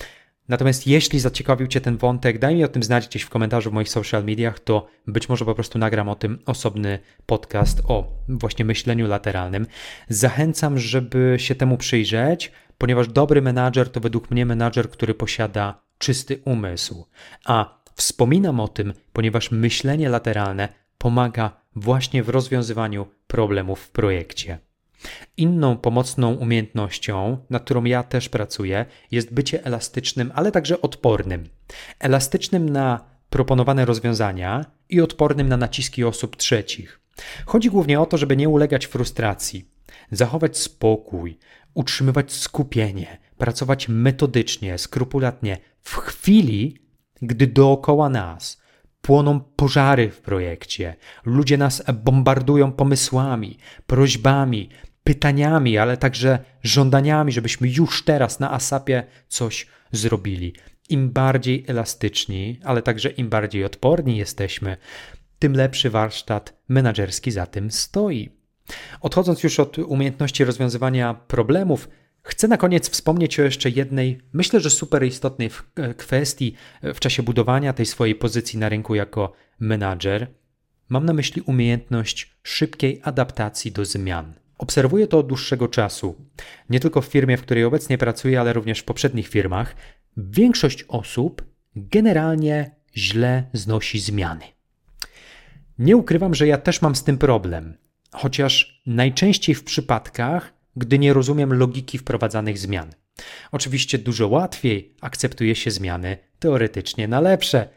Natomiast 0.49 0.87
jeśli 0.87 1.21
zaciekawił 1.21 1.67
Cię 1.67 1.81
ten 1.81 1.97
wątek, 1.97 2.39
daj 2.39 2.55
mi 2.55 2.65
o 2.65 2.69
tym 2.69 2.83
znać 2.83 3.09
gdzieś 3.09 3.23
w 3.23 3.29
komentarzu 3.29 3.71
w 3.71 3.73
moich 3.73 3.89
social 3.89 4.25
mediach, 4.25 4.61
to 4.61 4.87
być 5.07 5.29
może 5.29 5.45
po 5.45 5.55
prostu 5.55 5.79
nagram 5.79 6.09
o 6.09 6.15
tym 6.15 6.39
osobny 6.47 6.99
podcast 7.27 7.83
o 7.85 8.13
właśnie 8.29 8.65
myśleniu 8.65 9.09
lateralnym. 9.09 9.67
Zachęcam, 10.09 10.79
żeby 10.79 11.35
się 11.39 11.55
temu 11.55 11.77
przyjrzeć, 11.77 12.53
ponieważ 12.79 13.09
dobry 13.09 13.43
menadżer 13.43 13.93
to 13.93 14.01
według 14.01 14.31
mnie 14.31 14.47
menadżer, 14.47 14.91
który 14.91 15.15
posiada 15.15 15.83
czysty 16.01 16.41
umysł. 16.45 17.07
A 17.45 17.81
wspominam 17.95 18.61
o 18.61 18.69
tym, 18.69 18.93
ponieważ 19.13 19.51
myślenie 19.51 20.09
lateralne 20.09 20.69
pomaga 20.99 21.61
właśnie 21.77 22.23
w 22.23 22.29
rozwiązywaniu 22.29 23.07
problemów 23.27 23.81
w 23.81 23.91
projekcie. 23.91 24.59
Inną 25.37 25.77
pomocną 25.77 26.35
umiejętnością, 26.35 27.39
nad 27.51 27.65
którą 27.65 27.85
ja 27.85 28.03
też 28.03 28.29
pracuję, 28.29 28.87
jest 29.11 29.35
bycie 29.35 29.65
elastycznym, 29.65 30.33
ale 30.35 30.53
także 30.53 30.81
odpornym. 30.81 31.49
Elastycznym 31.99 32.69
na 32.69 33.05
proponowane 33.31 33.85
rozwiązania 33.85 34.65
i 34.89 35.01
odpornym 35.01 35.49
na 35.49 35.57
naciski 35.57 36.05
osób 36.05 36.37
trzecich. 36.37 37.01
Chodzi 37.47 37.71
głównie 37.71 38.01
o 38.01 38.07
to, 38.07 38.19
żeby 38.19 38.37
nie 38.37 38.49
ulegać 38.49 38.87
frustracji, 38.87 39.69
zachować 40.11 40.59
spokój, 40.59 41.39
utrzymywać 41.75 42.33
skupienie, 42.33 43.19
pracować 43.41 43.89
metodycznie, 43.89 44.79
skrupulatnie 44.79 45.59
w 45.83 45.97
chwili, 45.97 46.77
gdy 47.23 47.47
dookoła 47.47 48.09
nas 48.09 48.61
płoną 49.01 49.41
pożary 49.41 50.11
w 50.11 50.21
projekcie, 50.21 50.97
ludzie 51.25 51.59
nas 51.59 51.83
bombardują 52.05 52.73
pomysłami, 52.73 53.59
prośbami, 53.87 54.69
pytaniami, 55.05 55.79
ale 55.79 55.97
także 55.97 56.39
żądaniami, 56.63 57.33
żebyśmy 57.33 57.69
już 57.69 58.05
teraz 58.05 58.41
na 58.41 58.53
ASAPie 58.53 59.07
coś 59.29 59.67
zrobili. 59.93 60.55
Im 60.89 61.11
bardziej 61.11 61.65
elastyczni, 61.69 62.61
ale 62.65 62.83
także 62.83 63.09
im 63.09 63.29
bardziej 63.29 63.65
odporni 63.65 64.17
jesteśmy, 64.17 64.77
tym 65.39 65.53
lepszy 65.53 65.91
warsztat 65.91 66.63
menedżerski 66.69 67.31
za 67.31 67.47
tym 67.47 67.71
stoi. 67.71 68.31
Odchodząc 69.01 69.43
już 69.43 69.61
od 69.61 69.79
umiejętności 69.79 70.45
rozwiązywania 70.45 71.15
problemów, 71.15 71.89
chcę 72.23 72.49
na 72.49 72.57
koniec 72.57 72.91
wspomnieć 72.91 73.41
o 73.41 73.43
jeszcze 73.43 73.71
jednej, 73.71 74.21
myślę, 74.33 74.61
że 74.61 74.71
super 74.71 75.07
istotnej 75.07 75.51
e, 75.77 75.95
kwestii 75.95 76.55
e, 76.83 76.95
w 76.95 77.01
czasie 77.01 77.23
budowania 77.23 77.73
tej 77.73 77.87
swojej 77.87 78.15
pozycji 78.15 78.59
na 78.59 78.69
rynku 78.69 78.95
jako 78.95 79.33
menadżer. 79.61 80.27
Mam 80.89 81.05
na 81.05 81.13
myśli 81.13 81.43
umiejętność 81.43 82.37
szybkiej 82.43 83.01
adaptacji 83.05 83.73
do 83.73 83.85
zmian. 83.85 84.35
Obserwuję 84.59 85.07
to 85.07 85.19
od 85.19 85.27
dłuższego 85.27 85.69
czasu. 85.69 86.17
Nie 86.71 86.81
tylko 86.81 87.01
w 87.01 87.07
firmie, 87.07 87.37
w 87.37 87.43
której 87.43 87.65
obecnie 87.65 87.99
pracuję, 87.99 88.41
ale 88.41 88.53
również 88.53 88.79
w 88.81 88.85
poprzednich 88.85 89.29
firmach. 89.29 89.77
Większość 90.17 90.85
osób 90.89 91.43
generalnie 91.77 92.71
źle 92.97 93.45
znosi 93.53 94.01
zmiany. 94.01 94.45
Nie 95.79 95.97
ukrywam, 95.97 96.35
że 96.35 96.47
ja 96.47 96.59
też 96.59 96.83
mam 96.83 96.95
z 96.95 97.05
tym 97.05 97.19
problem, 97.19 97.77
chociaż 98.13 98.83
najczęściej 98.87 99.55
w 99.55 99.65
przypadkach, 99.65 100.53
gdy 100.77 100.99
nie 100.99 101.13
rozumiem 101.13 101.53
logiki 101.53 101.99
wprowadzanych 101.99 102.59
zmian. 102.59 102.91
Oczywiście 103.53 103.99
dużo 103.99 104.29
łatwiej 104.29 104.95
akceptuje 105.01 105.55
się 105.55 105.71
zmiany 105.71 106.19
teoretycznie 106.39 107.09
na 107.09 107.21
lepsze, 107.21 107.69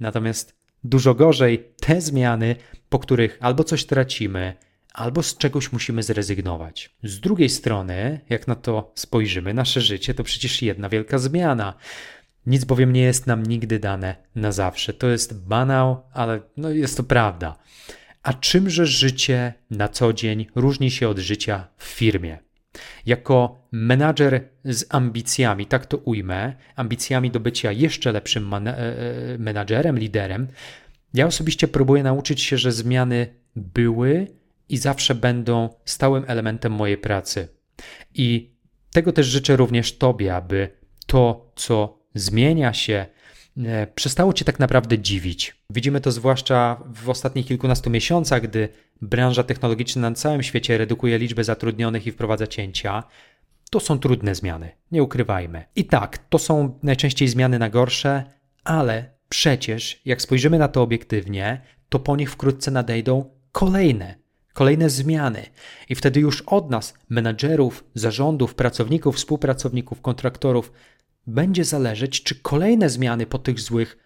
natomiast 0.00 0.58
dużo 0.84 1.14
gorzej 1.14 1.64
te 1.80 2.00
zmiany, 2.00 2.56
po 2.88 2.98
których 2.98 3.38
albo 3.40 3.64
coś 3.64 3.84
tracimy, 3.84 4.54
albo 4.94 5.22
z 5.22 5.36
czegoś 5.36 5.72
musimy 5.72 6.02
zrezygnować. 6.02 6.96
Z 7.02 7.20
drugiej 7.20 7.48
strony, 7.48 8.20
jak 8.28 8.48
na 8.48 8.54
to 8.54 8.92
spojrzymy, 8.94 9.54
nasze 9.54 9.80
życie 9.80 10.14
to 10.14 10.24
przecież 10.24 10.62
jedna 10.62 10.88
wielka 10.88 11.18
zmiana. 11.18 11.74
Nic 12.46 12.64
bowiem 12.64 12.92
nie 12.92 13.02
jest 13.02 13.26
nam 13.26 13.42
nigdy 13.42 13.78
dane 13.78 14.16
na 14.34 14.52
zawsze. 14.52 14.92
To 14.92 15.06
jest 15.06 15.40
banał, 15.40 16.02
ale 16.12 16.40
no 16.56 16.70
jest 16.70 16.96
to 16.96 17.02
prawda. 17.02 17.58
A 18.28 18.32
czymże 18.32 18.86
życie 18.86 19.54
na 19.70 19.88
co 19.88 20.12
dzień 20.12 20.46
różni 20.54 20.90
się 20.90 21.08
od 21.08 21.18
życia 21.18 21.68
w 21.76 21.84
firmie? 21.84 22.38
Jako 23.06 23.66
menadżer 23.72 24.48
z 24.64 24.84
ambicjami, 24.88 25.66
tak 25.66 25.86
to 25.86 25.96
ujmę, 25.96 26.54
ambicjami 26.76 27.30
do 27.30 27.40
bycia 27.40 27.72
jeszcze 27.72 28.12
lepszym 28.12 28.54
e, 28.54 28.58
e, 28.58 29.38
menadżerem, 29.38 29.98
liderem, 29.98 30.48
ja 31.14 31.26
osobiście 31.26 31.68
próbuję 31.68 32.02
nauczyć 32.02 32.42
się, 32.42 32.58
że 32.58 32.72
zmiany 32.72 33.34
były 33.56 34.26
i 34.68 34.76
zawsze 34.76 35.14
będą 35.14 35.68
stałym 35.84 36.24
elementem 36.26 36.72
mojej 36.72 36.98
pracy. 36.98 37.48
I 38.14 38.54
tego 38.92 39.12
też 39.12 39.26
życzę 39.26 39.56
również 39.56 39.98
Tobie, 39.98 40.36
aby 40.36 40.68
to, 41.06 41.52
co 41.56 41.98
zmienia 42.14 42.72
się, 42.72 43.06
przestało 43.94 44.32
Cię 44.32 44.44
tak 44.44 44.58
naprawdę 44.58 44.98
dziwić. 44.98 45.56
Widzimy 45.70 46.00
to 46.00 46.12
zwłaszcza 46.12 46.82
w 46.94 47.08
ostatnich 47.10 47.46
kilkunastu 47.46 47.90
miesiącach, 47.90 48.42
gdy 48.42 48.68
branża 49.02 49.42
technologiczna 49.42 50.10
na 50.10 50.16
całym 50.16 50.42
świecie 50.42 50.78
redukuje 50.78 51.18
liczbę 51.18 51.44
zatrudnionych 51.44 52.06
i 52.06 52.12
wprowadza 52.12 52.46
cięcia. 52.46 53.02
To 53.70 53.80
są 53.80 53.98
trudne 53.98 54.34
zmiany, 54.34 54.70
nie 54.92 55.02
ukrywajmy. 55.02 55.64
I 55.76 55.84
tak, 55.84 56.18
to 56.18 56.38
są 56.38 56.78
najczęściej 56.82 57.28
zmiany 57.28 57.58
na 57.58 57.70
gorsze, 57.70 58.24
ale 58.64 59.10
przecież, 59.28 60.02
jak 60.04 60.22
spojrzymy 60.22 60.58
na 60.58 60.68
to 60.68 60.82
obiektywnie, 60.82 61.60
to 61.88 61.98
po 61.98 62.16
nich 62.16 62.30
wkrótce 62.30 62.70
nadejdą 62.70 63.30
kolejne, 63.52 64.14
kolejne 64.52 64.90
zmiany. 64.90 65.42
I 65.88 65.94
wtedy 65.94 66.20
już 66.20 66.42
od 66.42 66.70
nas, 66.70 66.94
menadżerów, 67.08 67.84
zarządów, 67.94 68.54
pracowników, 68.54 69.16
współpracowników, 69.16 70.00
kontraktorów, 70.00 70.72
będzie 71.28 71.64
zależeć, 71.64 72.22
czy 72.22 72.34
kolejne 72.34 72.90
zmiany 72.90 73.26
po 73.26 73.38
tych 73.38 73.60
złych 73.60 73.98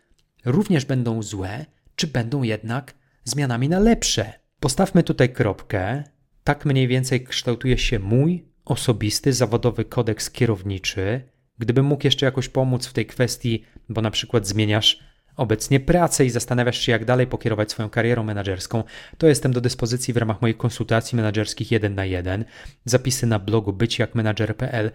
również 0.44 0.85
będą 0.85 1.22
złe, 1.22 1.66
czy 1.96 2.06
będą 2.06 2.42
jednak 2.42 2.94
zmianami 3.24 3.68
na 3.68 3.78
lepsze. 3.78 4.32
Postawmy 4.61 5.02
tutaj 5.02 5.32
kropkę. 5.32 6.04
Tak 6.44 6.64
mniej 6.64 6.88
więcej 6.88 7.24
kształtuje 7.24 7.78
się 7.78 7.98
mój 7.98 8.44
osobisty, 8.64 9.32
zawodowy 9.32 9.85
kodeks 9.85 10.30
kierowniczy. 10.30 11.22
Gdybym 11.58 11.87
mógł 11.87 12.06
jeszcze 12.06 12.26
jakoś 12.26 12.48
pomóc 12.48 12.87
w 12.87 12.92
tej 12.92 13.06
kwestii, 13.06 13.64
bo 13.88 14.00
na 14.00 14.11
przykład 14.11 14.46
zmieniasz 14.46 14.98
obecnie 15.37 15.80
pracę 15.80 16.24
i 16.24 16.30
zastanawiasz 16.30 16.78
się, 16.78 16.92
jak 16.92 17.04
dalej 17.04 17.26
pokierować 17.26 17.70
swoją 17.70 17.90
karierą 17.90 18.22
menedżerską, 18.22 18.85
to 19.18 19.26
jestem 19.26 19.52
do 19.52 19.61
dyspozycji 19.61 20.14
w 20.14 20.16
ramach 20.16 20.42
moich 20.42 20.56
konsultacji 20.56 21.16
menedżerskich 21.16 21.70
1 21.70 21.94
na 21.94 22.04
1. 22.04 22.44
Zapisy 22.85 23.26
na 23.26 23.38
blogu 23.38 23.72
byciakmenadżer.pl. 23.72 24.90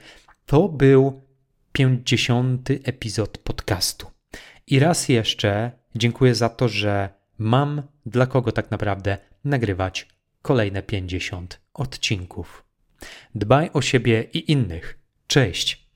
To 0.46 0.70
był 0.70 1.27
50. 1.78 2.70
epizod 2.84 3.38
podcastu. 3.38 4.08
I 4.68 4.80
raz 4.80 5.10
jeszcze 5.10 5.72
dziękuję 5.96 6.36
za 6.36 6.50
to, 6.50 6.68
że 6.68 7.10
mam 7.38 7.84
dla 8.06 8.26
kogo 8.26 8.52
tak 8.52 8.72
naprawdę 8.72 9.18
nagrywać 9.44 10.08
kolejne 10.42 10.84
50 10.84 11.62
odcinków. 11.74 12.64
Dbaj 13.36 13.70
o 13.74 13.82
siebie 13.82 14.24
i 14.34 14.52
innych. 14.52 15.00
Cześć! 15.28 15.87